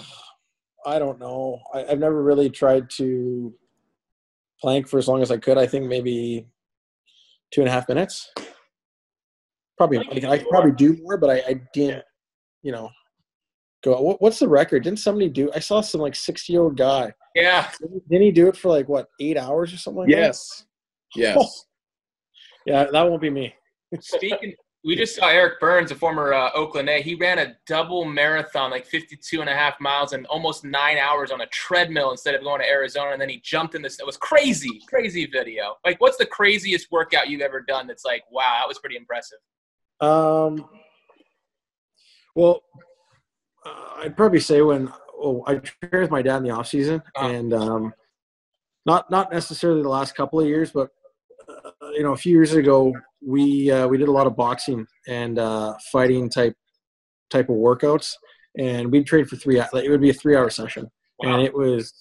I 0.86 0.98
don't 0.98 1.18
know. 1.18 1.60
I, 1.74 1.86
I've 1.86 1.98
never 1.98 2.22
really 2.22 2.48
tried 2.48 2.88
to 2.90 3.52
plank 4.60 4.86
for 4.86 4.98
as 4.98 5.08
long 5.08 5.22
as 5.22 5.32
I 5.32 5.38
could. 5.38 5.58
I 5.58 5.66
think 5.66 5.86
maybe 5.86 6.46
two 7.50 7.62
and 7.62 7.68
a 7.68 7.72
half 7.72 7.88
minutes. 7.88 8.30
Probably, 9.76 9.98
I 9.98 10.28
I, 10.28 10.32
I 10.32 10.38
could 10.38 10.48
probably 10.48 10.72
do 10.72 10.96
more, 11.02 11.16
but 11.16 11.30
I, 11.30 11.42
I 11.48 11.60
didn't, 11.74 12.04
you 12.62 12.70
know, 12.70 12.88
go. 13.82 14.00
What, 14.00 14.22
what's 14.22 14.38
the 14.38 14.48
record? 14.48 14.84
Didn't 14.84 14.98
somebody 14.98 15.28
do? 15.28 15.50
I 15.54 15.58
saw 15.58 15.80
some 15.80 16.00
like 16.00 16.14
sixty 16.14 16.52
year 16.52 16.62
old 16.62 16.76
guy. 16.76 17.12
yeah. 17.34 17.70
Didn't, 17.80 18.08
didn't 18.08 18.24
he 18.24 18.32
do 18.32 18.48
it 18.48 18.56
for 18.56 18.68
like 18.68 18.88
what 18.88 19.08
eight 19.20 19.36
hours 19.36 19.72
or 19.72 19.76
something 19.76 20.00
like 20.00 20.08
that? 20.10 20.16
Yes. 20.16 20.64
Yes. 21.14 21.66
Yeah, 22.66 22.84
that 22.84 23.02
won't 23.02 23.20
be 23.20 23.30
me. 23.30 23.54
Speaking, 24.00 24.54
we 24.84 24.96
just 24.96 25.14
saw 25.14 25.28
Eric 25.28 25.60
Burns, 25.60 25.90
a 25.90 25.94
former 25.94 26.32
uh, 26.32 26.50
Oakland 26.54 26.88
A. 26.88 27.00
He 27.00 27.14
ran 27.14 27.38
a 27.38 27.54
double 27.66 28.04
marathon, 28.04 28.70
like 28.70 28.86
52 28.86 29.40
and 29.40 29.48
a 29.48 29.54
half 29.54 29.80
miles 29.80 30.12
in 30.12 30.26
almost 30.26 30.64
nine 30.64 30.98
hours 30.98 31.30
on 31.30 31.40
a 31.40 31.46
treadmill 31.46 32.10
instead 32.10 32.34
of 32.34 32.42
going 32.42 32.60
to 32.60 32.68
Arizona. 32.68 33.12
And 33.12 33.20
then 33.20 33.28
he 33.28 33.40
jumped 33.44 33.74
in 33.74 33.82
this. 33.82 34.00
It 34.00 34.06
was 34.06 34.16
crazy, 34.16 34.82
crazy 34.88 35.26
video. 35.26 35.76
Like, 35.84 36.00
what's 36.00 36.16
the 36.16 36.26
craziest 36.26 36.88
workout 36.90 37.28
you've 37.28 37.42
ever 37.42 37.60
done 37.60 37.86
that's 37.86 38.04
like, 38.04 38.24
wow, 38.30 38.58
that 38.60 38.68
was 38.68 38.78
pretty 38.78 38.96
impressive? 38.96 39.38
Um, 40.00 40.68
well, 42.34 42.62
uh, 43.64 43.90
I'd 43.98 44.16
probably 44.16 44.40
say 44.40 44.62
when 44.62 44.92
oh, 45.14 45.44
I 45.46 45.56
trained 45.56 46.02
with 46.02 46.10
my 46.10 46.22
dad 46.22 46.38
in 46.38 46.44
the 46.44 46.50
off 46.50 46.68
season, 46.68 47.02
Oh. 47.16 47.28
and 47.30 47.52
um, 47.54 47.94
not 48.86 49.10
not 49.10 49.32
necessarily 49.32 49.82
the 49.82 49.88
last 49.88 50.14
couple 50.14 50.40
of 50.40 50.46
years, 50.46 50.70
but 50.72 50.90
uh, 51.48 51.70
you 51.92 52.02
know, 52.02 52.12
a 52.12 52.16
few 52.16 52.32
years 52.32 52.52
ago, 52.54 52.94
we 53.24 53.70
uh, 53.70 53.86
we 53.86 53.98
did 53.98 54.08
a 54.08 54.12
lot 54.12 54.26
of 54.26 54.36
boxing 54.36 54.86
and 55.08 55.38
uh, 55.38 55.74
fighting 55.90 56.28
type 56.28 56.56
type 57.30 57.48
of 57.48 57.56
workouts, 57.56 58.14
and 58.58 58.90
we'd 58.90 59.06
train 59.06 59.24
for 59.24 59.36
three. 59.36 59.58
Like, 59.60 59.84
it 59.84 59.90
would 59.90 60.00
be 60.00 60.10
a 60.10 60.14
three 60.14 60.36
hour 60.36 60.50
session, 60.50 60.90
Wow. 61.20 61.34
and 61.34 61.42
it 61.42 61.54
was 61.54 61.92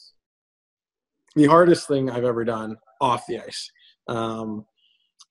the 1.36 1.46
hardest 1.46 1.88
thing 1.88 2.10
I've 2.10 2.26
ever 2.26 2.44
done 2.44 2.78
off 3.00 3.26
the 3.28 3.40
ice. 3.40 3.72
Um, 4.08 4.66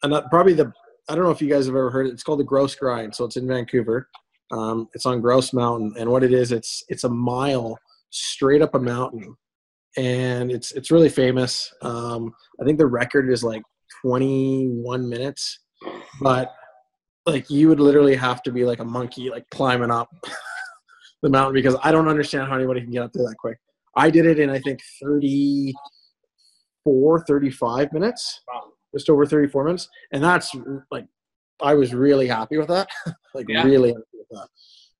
and 0.02 0.12
that, 0.12 0.30
probably 0.30 0.54
the 0.54 0.72
I 1.08 1.14
don't 1.14 1.24
know 1.24 1.30
if 1.30 1.42
you 1.42 1.48
guys 1.50 1.66
have 1.66 1.74
ever 1.74 1.90
heard 1.90 2.06
it. 2.06 2.12
It's 2.12 2.22
called 2.22 2.40
the 2.40 2.44
Grouse 2.44 2.74
Grind. 2.74 3.14
So 3.14 3.24
it's 3.24 3.36
in 3.36 3.46
Vancouver. 3.48 4.08
Um, 4.52 4.88
it's 4.94 5.06
on 5.06 5.20
Grouse 5.20 5.52
Mountain, 5.52 5.94
and 5.98 6.10
what 6.10 6.22
it 6.24 6.32
is, 6.32 6.50
it's 6.52 6.84
it's 6.88 7.04
a 7.04 7.08
mile 7.08 7.78
straight 8.10 8.62
up 8.62 8.74
a 8.74 8.80
mountain, 8.80 9.36
and 9.96 10.50
it's 10.50 10.72
it's 10.72 10.90
really 10.90 11.08
famous. 11.08 11.72
Um, 11.82 12.32
I 12.60 12.64
think 12.64 12.78
the 12.78 12.86
record 12.86 13.30
is 13.30 13.44
like 13.44 13.62
21 14.02 15.08
minutes, 15.08 15.60
but 16.20 16.52
like 17.26 17.48
you 17.50 17.68
would 17.68 17.80
literally 17.80 18.16
have 18.16 18.42
to 18.42 18.50
be 18.52 18.64
like 18.64 18.80
a 18.80 18.84
monkey, 18.84 19.30
like 19.30 19.44
climbing 19.50 19.90
up 19.90 20.08
the 21.22 21.28
mountain 21.28 21.54
because 21.54 21.76
I 21.82 21.92
don't 21.92 22.08
understand 22.08 22.48
how 22.48 22.56
anybody 22.56 22.80
can 22.80 22.90
get 22.90 23.02
up 23.02 23.12
there 23.12 23.28
that 23.28 23.36
quick. 23.38 23.58
I 23.96 24.10
did 24.10 24.24
it 24.26 24.38
in 24.38 24.50
I 24.50 24.58
think 24.60 24.80
34, 25.02 27.24
35 27.26 27.92
minutes, 27.92 28.40
just 28.94 29.10
over 29.10 29.26
34 29.26 29.64
minutes, 29.64 29.88
and 30.12 30.22
that's 30.24 30.54
like 30.90 31.06
I 31.62 31.74
was 31.74 31.94
really 31.94 32.26
happy 32.26 32.56
with 32.56 32.68
that, 32.68 32.88
like 33.34 33.44
Yeah. 33.48 33.64
really 33.64 33.94
that, 34.30 34.48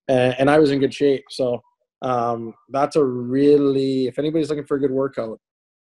and, 0.09 0.35
and 0.39 0.51
I 0.51 0.59
was 0.59 0.71
in 0.71 0.81
good 0.81 0.95
shape. 0.95 1.25
So 1.31 1.63
um, 2.03 2.55
that's 2.71 2.97
a 2.97 3.05
really 3.05 4.07
if 4.07 4.19
anybody's 4.19 4.49
looking 4.49 4.67
for 4.67 4.77
a 4.77 4.81
good 4.81 4.91
workout, 4.91 5.41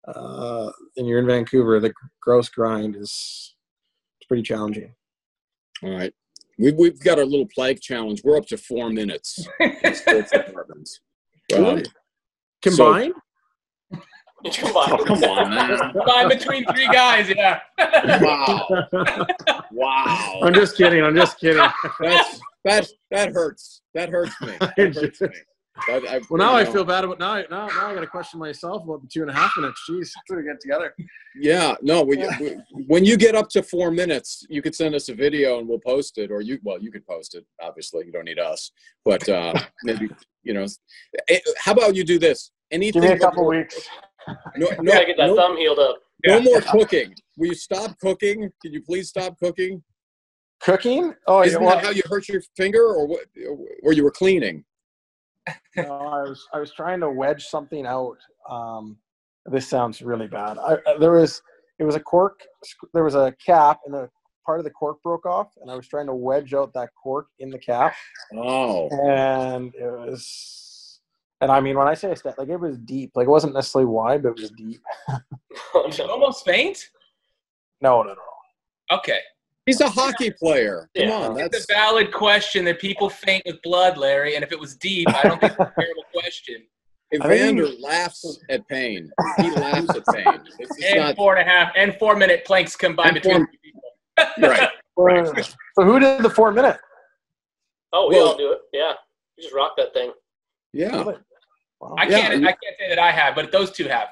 uh, 0.07 0.71
and 0.97 1.07
you're 1.07 1.19
in 1.19 1.27
Vancouver, 1.27 1.81
the 1.81 1.93
Grouse 2.21 2.49
Grind 2.49 2.97
is 2.97 3.55
it's 4.21 4.27
pretty 4.29 4.43
challenging. 4.43 4.95
All 5.83 5.91
right. 5.91 6.13
We've, 6.59 6.77
we've 6.77 7.01
got 7.01 7.19
our 7.19 7.25
little 7.25 7.49
plague 7.53 7.81
challenge. 7.81 8.23
We're 8.23 8.37
up 8.37 8.47
to 8.47 8.57
four 8.57 8.91
minutes. 8.91 9.49
in 9.61 9.95
sports 9.95 10.31
departments. 10.31 11.01
Um, 11.55 11.63
Really? 11.63 11.85
Combined? 12.63 13.15
Combined. 14.45 14.75
oh, 14.77 15.05
come 15.05 15.25
on, 15.25 15.51
man. 15.51 15.79
Combined 15.93 16.29
between 16.29 16.65
three 16.67 16.87
guys, 16.89 17.29
yeah. 17.29 17.61
Wow. 18.21 18.87
Wow. 19.73 20.41
I'm 20.43 20.55
just 20.55 20.77
kidding. 20.77 21.03
I'm 21.03 21.17
just 21.17 21.41
kidding. 21.41 21.67
That's, 22.01 22.41
that, 22.65 22.89
that 23.11 23.33
hurts. 23.33 23.83
That 23.95 24.09
hurts 24.11 24.41
me. 24.41 24.53
That 24.61 24.95
hurts 24.95 25.21
me. 25.21 25.29
I, 25.89 25.93
I, 26.17 26.21
Well, 26.29 26.37
now 26.39 26.53
I 26.55 26.61
you 26.61 26.67
know, 26.67 26.73
feel 26.73 26.85
bad 26.85 27.03
about 27.05 27.19
now. 27.19 27.37
Now, 27.51 27.67
now 27.67 27.89
I 27.89 27.95
got 27.95 28.01
to 28.03 28.07
question 28.07 28.39
myself 28.39 28.85
about 28.85 29.01
the 29.01 29.09
two 29.09 29.23
and 29.23 29.31
a 29.31 29.33
half 29.33 29.57
minutes. 29.57 29.81
Jeez, 29.89 30.11
how 30.15 30.37
did 30.37 30.45
we 30.45 30.51
get 30.51 30.61
together? 30.61 30.95
Yeah, 31.41 31.75
no. 31.81 32.03
We, 32.03 32.19
we, 32.41 32.57
when 32.89 33.07
you 33.07 33.17
get 33.17 33.35
up 33.35 33.49
to 33.51 33.63
four 33.63 33.91
minutes, 33.91 34.45
you 34.51 34.61
could 34.61 34.75
send 34.75 34.95
us 34.95 35.09
a 35.09 35.15
video 35.15 35.59
and 35.59 35.67
we'll 35.67 35.79
post 35.79 36.19
it, 36.19 36.31
or 36.31 36.43
you. 36.43 36.59
Well, 36.63 36.79
you 36.81 36.93
could 36.93 37.07
post 37.07 37.35
it. 37.35 37.47
Obviously, 37.63 38.05
you 38.05 38.13
don't 38.13 38.27
need 38.27 38.39
us, 38.39 38.71
but 39.05 39.27
uh, 39.31 39.55
maybe 39.85 40.11
you 40.43 40.53
know. 40.53 40.67
eh, 41.31 41.39
How 41.59 41.73
about 41.73 41.95
you 41.97 42.05
do 42.05 42.19
this? 42.19 42.51
Anything? 42.71 43.01
Give 43.01 43.11
me 43.11 43.17
a 43.17 43.19
but- 43.19 43.25
couple 43.31 43.47
weeks. 43.47 43.81
No, 44.57 44.69
no, 44.79 44.93
gotta 44.93 45.07
get 45.07 45.17
that 45.17 45.27
no, 45.29 45.37
thumb 45.37 45.57
healed 45.57 45.79
up. 45.81 45.97
no 46.27 46.37
Yeah. 46.37 46.45
more 46.45 46.61
cooking. 46.61 47.13
Will 47.39 47.49
you 47.49 47.55
stop 47.55 47.99
cooking? 47.99 48.49
Can 48.63 48.73
you 48.73 48.83
please 48.83 49.09
stop 49.09 49.37
cooking? 49.43 49.83
Cooking? 50.63 51.15
Oh. 51.27 51.43
Isn't 51.43 51.61
Well, 51.63 51.75
that 51.77 51.85
how 51.85 51.91
you 51.91 52.03
hurt 52.09 52.29
your 52.29 52.43
finger, 52.57 52.85
or 52.87 53.07
what? 53.07 53.25
Or 53.83 53.93
you 53.93 54.05
were 54.05 54.11
cleaning? 54.11 54.65
no, 55.77 55.93
I 55.97 56.23
was 56.23 56.47
I 56.53 56.61
was 56.61 56.73
trying 56.73 57.01
to 57.01 57.11
wedge 57.11 57.45
something 57.47 57.85
out. 57.87 58.17
Um, 58.49 58.97
this 59.47 59.69
sounds 59.69 60.03
really 60.03 60.29
bad. 60.29 60.59
I, 60.59 60.79
I- 60.87 60.99
there 60.99 61.13
was 61.13 61.43
it 61.79 61.85
was 61.85 61.97
a 61.97 62.01
cork. 62.01 62.41
There 62.95 63.03
was 63.05 63.15
a 63.17 63.35
cap, 63.45 63.81
and 63.87 63.95
the 63.95 64.09
part 64.47 64.61
of 64.61 64.65
the 64.65 64.71
cork 64.71 65.03
broke 65.03 65.27
off, 65.27 65.49
and 65.61 65.71
I 65.71 65.75
was 65.75 65.89
trying 65.89 66.07
to 66.07 66.15
wedge 66.15 66.55
out 66.55 66.73
that 66.75 66.91
cork 67.01 67.27
in 67.41 67.51
the 67.51 67.59
cap, 67.59 67.95
Oh, 68.37 68.89
and 69.09 69.75
it 69.75 69.85
was. 69.91 71.01
And 71.41 71.51
I 71.51 71.59
mean, 71.59 71.77
when 71.77 71.89
I 71.89 71.95
say 71.95 72.13
a 72.13 72.17
step, 72.17 72.37
like 72.39 72.49
it 72.51 72.57
was 72.61 72.79
deep. 72.79 73.11
Like 73.17 73.27
it 73.27 73.31
wasn't 73.31 73.55
necessarily 73.55 73.91
wide, 73.91 74.23
but 74.23 74.29
it 74.31 74.41
was 74.41 74.51
deep. 74.53 74.81
Did 75.75 75.99
you 75.99 76.05
almost 76.05 76.45
faint? 76.45 76.89
No, 77.81 78.05
no, 78.05 78.11
no. 78.15 78.97
Okay. 78.99 79.19
He's 79.67 79.81
a 79.81 79.89
hockey 79.89 80.31
player. 80.31 80.89
Come 80.97 81.09
Yeah. 81.09 81.15
on, 81.15 81.39
It's 81.41 81.51
that's 81.51 81.71
a 81.71 81.73
valid 81.73 82.13
question 82.13 82.65
that 82.67 82.79
people 82.81 83.09
faint 83.09 83.43
with 83.47 83.61
blood, 83.63 83.97
Larry. 83.99 84.35
And 84.35 84.45
if 84.45 84.53
it 84.53 84.59
was 84.59 84.77
deep, 84.77 85.09
I 85.09 85.23
don't 85.29 85.41
think 85.41 85.53
it's 85.53 85.61
a 85.61 85.73
terrible 85.79 86.05
question. 86.13 86.63
Evander 87.15 87.69
laughs 87.81 88.39
at 88.49 88.67
pain. 88.69 89.11
He 89.39 89.51
laughs 89.51 89.91
at 89.95 90.15
pain. 90.15 90.41
It's, 90.59 90.79
it's 90.79 90.85
And 90.87 90.99
not 91.01 91.17
four 91.17 91.37
and 91.37 91.47
a 91.47 91.51
half 91.51 91.71
and 91.77 91.95
four 91.99 92.17
minute 92.17 92.45
planks 92.47 92.75
combined 92.75 93.17
And 93.17 93.23
between 93.23 93.47
four- 93.47 94.27
people. 94.37 94.49
right. 94.97 95.37
Uh, 95.39 95.43
So 95.75 95.85
who 95.85 95.99
did 96.01 96.23
the 96.23 96.31
four 96.31 96.53
minute? 96.53 96.79
Oh, 97.93 98.09
we 98.09 98.17
Well- 98.17 98.29
all 98.29 98.37
do 98.39 98.53
it. 98.53 98.61
Yeah. 98.73 98.95
You 99.37 99.43
just 99.45 99.55
rock 99.55 99.73
that 99.77 99.93
thing. 99.93 100.13
Yeah. 100.73 101.03
Wow. 101.81 101.95
I 101.99 102.07
can't. 102.07 102.33
and- 102.35 102.45
I 102.47 102.53
can't 102.53 102.77
say 102.79 102.89
that 102.89 102.99
I 102.99 103.11
have, 103.11 103.35
but 103.35 103.53
those 103.53 103.71
two 103.71 103.89
have. 103.89 104.09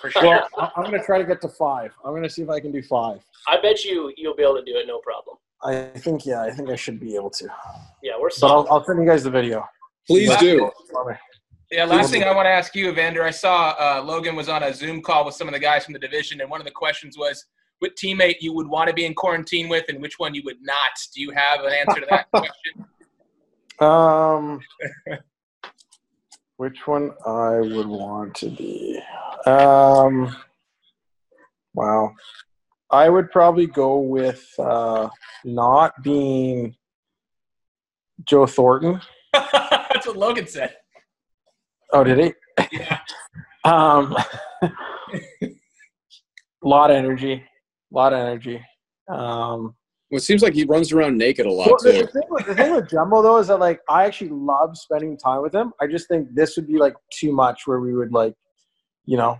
For 0.00 0.10
sure. 0.10 0.22
Well, 0.22 0.48
I- 0.58 0.70
I'm 0.76 0.84
gonna 0.84 1.04
try 1.04 1.18
to 1.18 1.24
get 1.24 1.40
to 1.42 1.48
five. 1.48 1.92
I'm 2.04 2.14
gonna 2.14 2.28
see 2.30 2.42
if 2.42 2.50
I 2.50 2.60
can 2.60 2.72
do 2.72 2.82
five. 2.82 3.20
I 3.48 3.60
bet 3.60 3.84
you 3.84 4.12
you'll 4.16 4.34
be 4.36 4.42
able 4.42 4.56
to 4.56 4.64
do 4.64 4.76
it, 4.76 4.86
no 4.86 4.98
problem. 4.98 5.36
I 5.62 5.84
think 5.98 6.24
yeah, 6.24 6.42
I 6.42 6.50
think 6.50 6.70
I 6.70 6.76
should 6.76 6.98
be 6.98 7.14
able 7.16 7.30
to. 7.30 7.48
Yeah, 8.02 8.12
we're 8.18 8.30
But 8.40 8.46
I'll. 8.46 8.66
I'll 8.70 8.84
send 8.84 9.00
you 9.00 9.06
guys 9.06 9.24
the 9.24 9.30
video. 9.30 9.66
Please 10.06 10.34
do. 10.38 10.70
Yeah, 11.70 11.84
last 11.84 12.10
thing 12.10 12.24
I 12.24 12.34
want 12.34 12.46
to 12.46 12.50
ask 12.50 12.74
you, 12.74 12.90
Evander. 12.90 13.22
I 13.22 13.30
saw 13.30 13.76
uh, 13.78 14.02
Logan 14.04 14.34
was 14.34 14.48
on 14.48 14.62
a 14.64 14.74
Zoom 14.74 15.02
call 15.02 15.24
with 15.24 15.34
some 15.34 15.46
of 15.46 15.54
the 15.54 15.60
guys 15.60 15.84
from 15.84 15.92
the 15.92 16.00
division, 16.00 16.40
and 16.40 16.50
one 16.50 16.60
of 16.60 16.64
the 16.64 16.72
questions 16.72 17.16
was 17.16 17.44
what 17.78 17.94
teammate 17.96 18.36
you 18.40 18.52
would 18.52 18.66
want 18.66 18.88
to 18.88 18.94
be 18.94 19.04
in 19.04 19.14
quarantine 19.14 19.68
with 19.68 19.84
and 19.88 20.02
which 20.02 20.18
one 20.18 20.34
you 20.34 20.42
would 20.44 20.60
not. 20.62 20.90
Do 21.14 21.20
you 21.20 21.30
have 21.30 21.60
an 21.64 21.72
answer 21.72 22.00
to 22.00 22.06
that 22.10 22.30
question? 22.32 22.86
Um, 23.78 24.60
which 26.60 26.86
one 26.86 27.10
I 27.24 27.58
would 27.58 27.86
want 27.86 28.34
to 28.34 28.50
be? 28.50 29.00
Um, 29.46 30.36
wow, 31.72 32.12
I 32.90 33.08
would 33.08 33.30
probably 33.30 33.66
go 33.66 34.00
with 34.00 34.46
uh, 34.58 35.08
not 35.42 35.94
being 36.02 36.76
Joe 38.28 38.44
Thornton. 38.44 39.00
That's 39.32 40.06
what 40.06 40.18
Logan 40.18 40.46
said. 40.46 40.76
Oh, 41.94 42.04
did 42.04 42.18
he? 42.18 42.34
Yeah. 42.72 42.98
Um, 43.62 44.16
lot 46.64 46.90
of 46.90 46.96
energy, 46.96 47.34
A 47.34 47.44
lot 47.94 48.14
of 48.14 48.20
energy. 48.20 48.64
Um, 49.06 49.74
Well, 50.10 50.18
it 50.18 50.22
seems 50.22 50.42
like 50.42 50.54
he 50.54 50.64
runs 50.64 50.92
around 50.92 51.18
naked 51.18 51.46
a 51.46 51.52
lot 51.52 51.68
Well, 51.68 51.76
the, 51.82 51.92
too. 51.92 51.98
the 52.02 52.06
thing 52.08 52.22
with, 52.30 52.46
the 52.46 52.54
thing 52.54 52.74
with 52.74 52.90
Jumbo 52.90 53.22
though 53.22 53.38
is 53.38 53.46
that 53.46 53.58
like 53.58 53.80
I 53.88 54.04
actually 54.04 54.30
love 54.30 54.76
spending 54.76 55.16
time 55.16 55.42
with 55.42 55.54
him. 55.54 55.72
I 55.80 55.86
just 55.86 56.08
think 56.08 56.28
this 56.34 56.56
would 56.56 56.66
be 56.66 56.78
like 56.78 56.94
too 57.12 57.32
much 57.32 57.62
where 57.66 57.80
we 57.80 57.94
would 57.94 58.12
like, 58.12 58.34
you 59.06 59.16
know, 59.16 59.38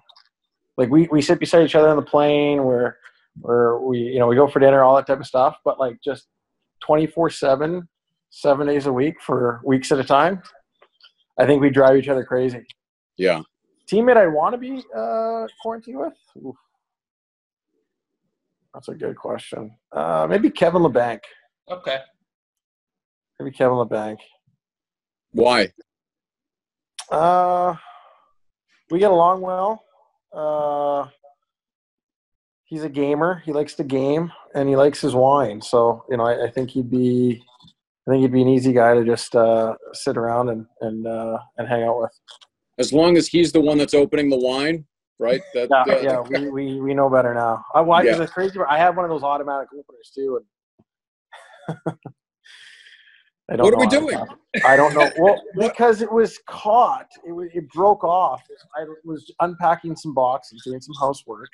like 0.77 0.89
we, 0.89 1.09
we 1.11 1.23
sit 1.23 1.41
beside 1.41 1.65
each 1.65 1.75
other 1.75 1.89
on 1.89 1.97
the 1.97 2.03
plane 2.03 2.65
where 2.65 2.99
where 3.41 3.79
we 3.79 3.99
you 3.99 4.19
know 4.19 4.27
we 4.27 4.37
go 4.37 4.47
for 4.47 4.61
dinner 4.61 4.83
all 4.83 4.95
that 4.97 5.07
type 5.07 5.19
of 5.21 5.27
stuff. 5.27 5.57
But 5.65 5.81
like 5.81 5.97
just 6.03 6.29
twenty 6.85 7.07
four 7.07 7.31
seven, 7.31 7.89
seven 8.31 8.67
days 8.69 8.87
a 8.87 8.93
week 8.93 9.21
for 9.21 9.61
weeks 9.65 9.91
at 9.91 9.99
a 9.99 10.05
time, 10.05 10.41
I 11.39 11.47
think 11.47 11.61
we 11.61 11.71
drive 11.71 11.97
each 11.97 12.09
other 12.09 12.25
crazy. 12.25 12.65
Yeah. 13.17 13.43
Teammate 13.91 14.17
I 14.17 14.29
want 14.29 14.55
to 14.55 14.59
be 14.59 14.85
uh, 14.97 15.47
quarantined 15.63 15.99
with. 15.99 16.13
Oof. 16.47 16.55
That's 18.75 18.89
a 18.89 18.95
good 18.95 19.17
question. 19.17 19.77
Uh, 19.93 20.27
maybe 20.29 20.51
Kevin 20.51 20.83
Labanc. 20.83 21.21
Okay. 21.71 21.99
Maybe 23.39 23.51
Kevin 23.51 23.77
Labanc. 23.77 24.19
Why? 25.33 25.73
Uh, 27.11 27.75
we 28.91 28.99
get 28.99 29.11
along 29.11 29.41
well. 29.41 29.85
Uh, 30.33 31.09
he's 32.65 32.85
a 32.85 32.89
gamer. 32.89 33.43
He 33.45 33.53
likes 33.53 33.75
to 33.75 33.85
game, 33.85 34.31
and 34.55 34.69
he 34.69 34.77
likes 34.77 35.01
his 35.01 35.15
wine. 35.15 35.61
So 35.61 36.05
you 36.09 36.17
know, 36.17 36.25
I, 36.25 36.47
I 36.47 36.51
think 36.51 36.71
he'd 36.71 36.91
be, 36.91 37.43
I 38.07 38.11
think 38.11 38.23
he'd 38.23 38.33
be 38.33 38.43
an 38.43 38.49
easy 38.49 38.73
guy 38.73 38.95
to 38.95 39.05
just 39.05 39.35
uh, 39.35 39.75
sit 39.93 40.17
around 40.17 40.51
and 40.51 40.67
and 40.81 41.07
uh, 41.07 41.39
and 41.59 41.69
hang 41.69 41.83
out 41.83 42.01
with. 42.01 42.13
As 42.79 42.93
long 42.93 43.17
as 43.17 43.27
he's 43.27 43.53
the 43.53 43.61
one 43.61 43.79
that's 43.79 43.95
opening 43.95 44.31
the 44.31 44.39
wine, 44.39 44.87
right? 45.21 45.41
That, 45.55 45.69
Yeah, 45.71 45.95
uh, 45.95 46.03
yeah, 46.03 46.21
we, 46.23 46.49
we, 46.51 46.81
we 46.81 46.95
know 46.95 47.09
better 47.09 47.33
now. 47.35 47.65
I 47.75 47.81
why 47.83 48.03
Yeah. 48.03 48.21
it's 48.21 48.33
crazy. 48.33 48.59
I 48.69 48.79
have 48.79 48.97
one 48.97 49.05
of 49.05 49.11
those 49.11 49.23
automatic 49.23 49.69
openers 49.73 50.11
too, 50.15 50.41
and 51.69 51.77
I 53.51 53.57
don't 53.57 53.67
What 53.67 53.75
are 53.75 53.79
we 53.79 53.87
doing? 53.87 54.17
happened. 54.19 54.39
I 54.65 54.77
don't 54.77 54.95
know. 54.95 55.11
Well, 55.19 55.43
because 55.59 56.03
it 56.03 56.11
was 56.13 56.39
caught. 56.47 57.07
It 57.27 57.33
was, 57.33 57.49
it 57.55 57.69
broke 57.71 58.05
off. 58.05 58.43
I 58.77 58.85
was 59.05 59.31
unpacking 59.41 59.97
some 59.97 60.15
boxes, 60.15 60.63
doing 60.65 60.81
some 60.81 60.95
housework, 61.01 61.49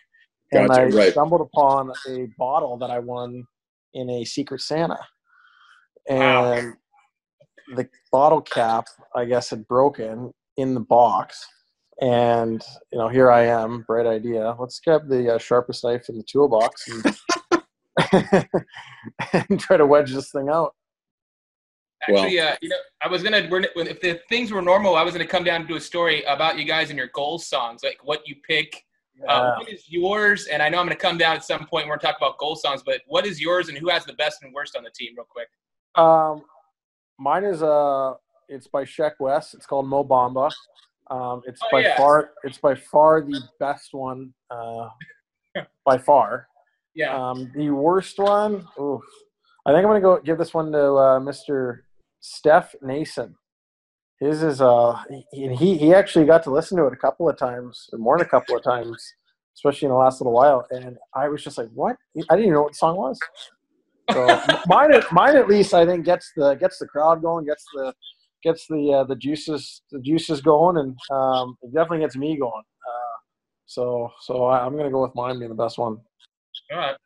and 0.53 0.69
Gotcha, 0.69 0.83
I 0.83 0.85
right. 0.87 1.13
stumbled 1.13 1.41
upon 1.41 1.93
a 2.09 2.27
bottle 2.39 2.77
that 2.79 2.91
I 2.91 2.99
won 2.99 3.45
in 3.95 4.09
a 4.11 4.25
Secret 4.25 4.61
Santa, 4.61 4.99
Wow. 6.09 6.53
and 6.55 6.75
the 7.75 7.89
bottle 8.13 8.41
cap, 8.43 8.87
I 9.15 9.25
guess, 9.25 9.51
had 9.51 9.67
broken 9.67 10.33
in 10.57 10.75
the 10.75 10.81
box. 10.81 11.47
And 12.01 12.63
you 12.93 12.99
know, 12.99 13.09
here 13.09 13.31
I 13.31 13.47
am, 13.47 13.83
bright 13.87 14.07
idea. 14.07 14.55
Let's 14.59 14.81
grab 14.81 15.09
the 15.09 15.35
uh, 15.35 15.39
sharpest 15.39 15.83
knife 15.85 16.09
in 16.09 16.19
the 16.19 16.25
toolbox 16.25 16.89
and, 16.89 17.17
and 19.49 19.59
try 19.61 19.77
to 19.77 19.87
wedge 19.87 20.13
this 20.13 20.31
thing 20.31 20.49
out. 20.51 20.75
Actually, 22.03 22.39
uh, 22.39 22.55
you 22.61 22.69
know, 22.69 22.77
I 23.03 23.09
was 23.09 23.23
gonna. 23.23 23.39
If 23.39 24.01
the 24.01 24.21
things 24.29 24.53
were 24.53 24.61
normal, 24.61 24.95
I 24.95 25.03
was 25.03 25.15
gonna 25.15 25.27
come 25.27 25.45
down 25.45 25.63
to 25.63 25.67
do 25.67 25.77
a 25.77 25.81
story 25.81 26.23
about 26.25 26.59
you 26.59 26.65
guys 26.65 26.91
and 26.91 26.99
your 26.99 27.09
goal 27.15 27.39
songs, 27.39 27.83
like 27.83 27.99
what 28.03 28.27
you 28.29 28.37
pick. 28.47 28.85
Uh, 29.27 29.33
Uh, 29.33 29.55
what 29.57 29.69
is 29.71 29.85
yours? 29.89 30.47
And 30.47 30.63
I 30.63 30.69
know 30.69 30.79
I'm 30.79 30.85
gonna 30.85 30.97
come 30.97 31.17
down 31.17 31.37
at 31.37 31.45
some 31.45 31.67
point. 31.67 31.87
We're 31.87 31.97
gonna 31.97 32.13
talk 32.13 32.19
about 32.19 32.37
goal 32.37 32.55
songs, 32.55 32.83
but 32.85 33.01
what 33.07 33.25
is 33.25 33.41
yours 33.41 33.71
and 33.71 33.79
who 33.79 33.89
has 33.89 34.05
the 34.05 34.13
best 34.13 34.43
and 34.43 34.53
worst 34.53 34.77
on 34.77 34.85
the 34.85 34.91
team, 34.91 35.15
real 35.17 35.27
quick? 35.27 35.49
Um, 35.95 36.45
mine 37.19 37.45
is 37.45 37.63
uh, 37.63 38.15
it's 38.49 38.67
by 38.67 38.85
Sheck 38.85 39.13
West. 39.19 39.55
It's 39.55 39.65
called 39.65 39.89
Mo 39.89 40.05
Bamba. 40.05 40.53
Um, 41.11 41.43
it's 41.47 41.61
Oh, 41.63 41.69
by 41.73 41.81
yeah. 41.83 41.97
far, 41.97 42.31
it's 42.45 42.59
by 42.59 42.75
far 42.75 43.23
the 43.23 43.41
best 43.61 43.91
one. 43.93 44.33
Uh, 44.51 44.89
by 45.85 45.99
far. 45.99 46.49
Yeah. 46.95 47.15
Um, 47.17 47.51
the 47.55 47.71
worst 47.71 48.19
one. 48.19 48.67
Oof. 48.81 49.03
I 49.67 49.71
think 49.73 49.79
I'm 49.85 49.91
gonna 49.91 50.01
go 50.01 50.19
give 50.21 50.39
this 50.39 50.55
one 50.55 50.73
to 50.73 50.79
uh, 50.79 51.21
Mr. 51.21 51.81
Stefan 52.21 52.81
Noesen. 52.83 53.35
His 54.21 54.43
is 54.43 54.61
uh, 54.63 54.99
he, 55.33 55.49
he 55.55 55.77
he 55.77 55.95
actually 55.95 56.25
got 56.25 56.43
to 56.45 56.51
listen 56.51 56.79
to 56.79 56.87
it 56.87 56.93
a 56.93 56.97
couple 56.97 57.29
of 57.29 57.37
times, 57.37 57.89
or 57.93 57.99
more 57.99 58.17
than 58.17 58.27
a 58.27 58.31
couple 58.31 58.57
of 58.57 58.63
times, 58.63 58.97
especially 59.57 59.87
in 59.87 59.93
the 59.93 59.99
last 59.99 60.21
little 60.21 60.33
while. 60.33 60.65
And 60.71 60.97
I 61.15 61.29
was 61.29 61.45
just 61.45 61.59
like, 61.59 61.69
"What? 61.75 61.97
I 62.17 62.21
didn't 62.37 62.41
even 62.47 62.55
know 62.55 62.63
what 62.63 62.73
the 62.73 62.79
song 62.79 62.97
was." 62.97 63.19
So 64.13 64.27
mine, 64.69 64.93
mine 65.13 65.37
at 65.37 65.49
least, 65.49 65.75
I 65.75 65.85
think 65.85 66.05
gets 66.07 66.33
the 66.37 66.55
gets 66.55 66.79
the 66.79 66.87
crowd 66.87 67.21
going, 67.21 67.45
gets 67.45 67.65
the 67.75 67.93
gets 68.47 68.67
the 68.69 68.93
uh, 68.93 69.05
the 69.05 69.17
juices 69.17 69.83
the 69.91 70.01
juices 70.01 70.41
going, 70.41 70.77
and 70.79 70.97
um, 71.11 71.57
it 71.63 71.75
definitely 71.75 72.01
gets 72.01 72.17
me 72.17 72.39
going. 72.39 72.53
Uh, 72.89 73.17
So 73.67 74.11
so 74.21 74.45
I, 74.45 74.65
I'm 74.65 74.77
gonna 74.77 74.91
go 74.91 75.03
with 75.03 75.15
mine 75.15 75.39
being 75.39 75.51
the 75.51 75.63
best 75.65 75.77
one. 75.79 75.99
All 76.73 76.79
right. 76.79 76.97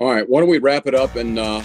All 0.00 0.10
right, 0.10 0.28
why 0.28 0.40
don't 0.40 0.48
we 0.50 0.58
wrap 0.58 0.86
it 0.88 0.94
up 0.94 1.14
and 1.14 1.38
uh, 1.38 1.62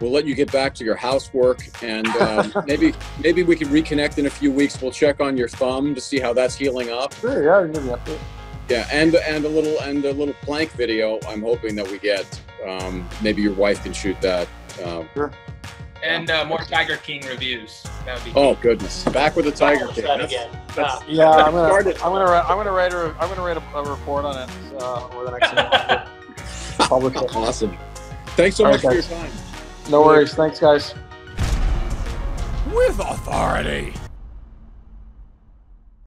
we'll 0.00 0.10
let 0.10 0.26
you 0.26 0.34
get 0.34 0.52
back 0.52 0.74
to 0.74 0.84
your 0.84 0.94
housework 0.94 1.60
and 1.82 2.06
um, 2.08 2.52
maybe 2.66 2.92
maybe 3.24 3.42
we 3.42 3.56
can 3.56 3.68
reconnect 3.68 4.18
in 4.18 4.26
a 4.26 4.30
few 4.30 4.52
weeks. 4.52 4.80
We'll 4.80 4.92
check 4.92 5.20
on 5.20 5.36
your 5.38 5.48
thumb 5.48 5.94
to 5.94 6.00
see 6.00 6.20
how 6.20 6.34
that's 6.34 6.54
healing 6.54 6.90
up. 6.90 7.14
Sure, 7.14 7.42
yeah, 7.42 7.72
give 7.72 7.82
you 7.82 7.94
an 7.94 7.98
update. 7.98 8.18
Yeah, 8.68 8.86
and 8.92 9.14
and 9.14 9.44
a 9.44 9.48
little 9.48 9.78
and 9.80 10.04
a 10.04 10.12
little 10.12 10.34
plank 10.42 10.70
video. 10.72 11.18
I'm 11.26 11.40
hoping 11.40 11.74
that 11.76 11.90
we 11.90 11.98
get. 11.98 12.26
Um, 12.68 13.08
maybe 13.22 13.40
your 13.40 13.54
wife 13.54 13.82
can 13.82 13.94
shoot 13.94 14.20
that. 14.20 14.48
Um, 14.84 15.08
And 16.06 16.30
uh, 16.30 16.44
more 16.44 16.58
Tiger 16.58 16.96
King 16.98 17.24
reviews. 17.26 17.82
That 18.04 18.16
would 18.16 18.24
be. 18.24 18.32
oh 18.38 18.54
goodness, 18.56 19.04
back 19.06 19.34
with 19.36 19.44
the 19.46 19.50
Tiger 19.52 19.86
King. 19.88 20.04
that 20.04 20.18
That's- 20.20 20.30
again. 20.30 20.50
that's- 20.74 20.94
Ah. 21.00 21.04
Yeah, 21.08 21.30
I'm 21.30 21.52
gonna 21.52 21.68
Started. 21.68 21.96
I'm 21.96 22.12
gonna 22.12 22.24
write 22.24 22.44
I'm 22.44 22.56
gonna 22.56 22.72
write 22.72 22.92
a 22.92 23.14
I'm 23.18 23.28
gonna 23.28 23.42
write 23.42 23.56
a, 23.56 23.78
a 23.78 23.90
report 23.90 24.24
on 24.24 24.36
it 24.38 24.50
uh, 24.80 25.08
over 25.08 25.24
the 25.24 25.38
next 25.38 25.54
month. 25.54 26.08
Publish. 26.78 27.16
Awesome. 27.34 27.76
Thanks 28.36 28.56
so 28.56 28.66
All 28.66 28.72
much 28.72 28.84
right, 28.84 29.02
for 29.04 29.12
your 29.14 29.20
time. 29.20 29.32
No 29.90 30.02
worries. 30.02 30.34
Thanks, 30.34 30.60
guys. 30.60 30.94
with 32.72 32.98
authority. 33.00 33.94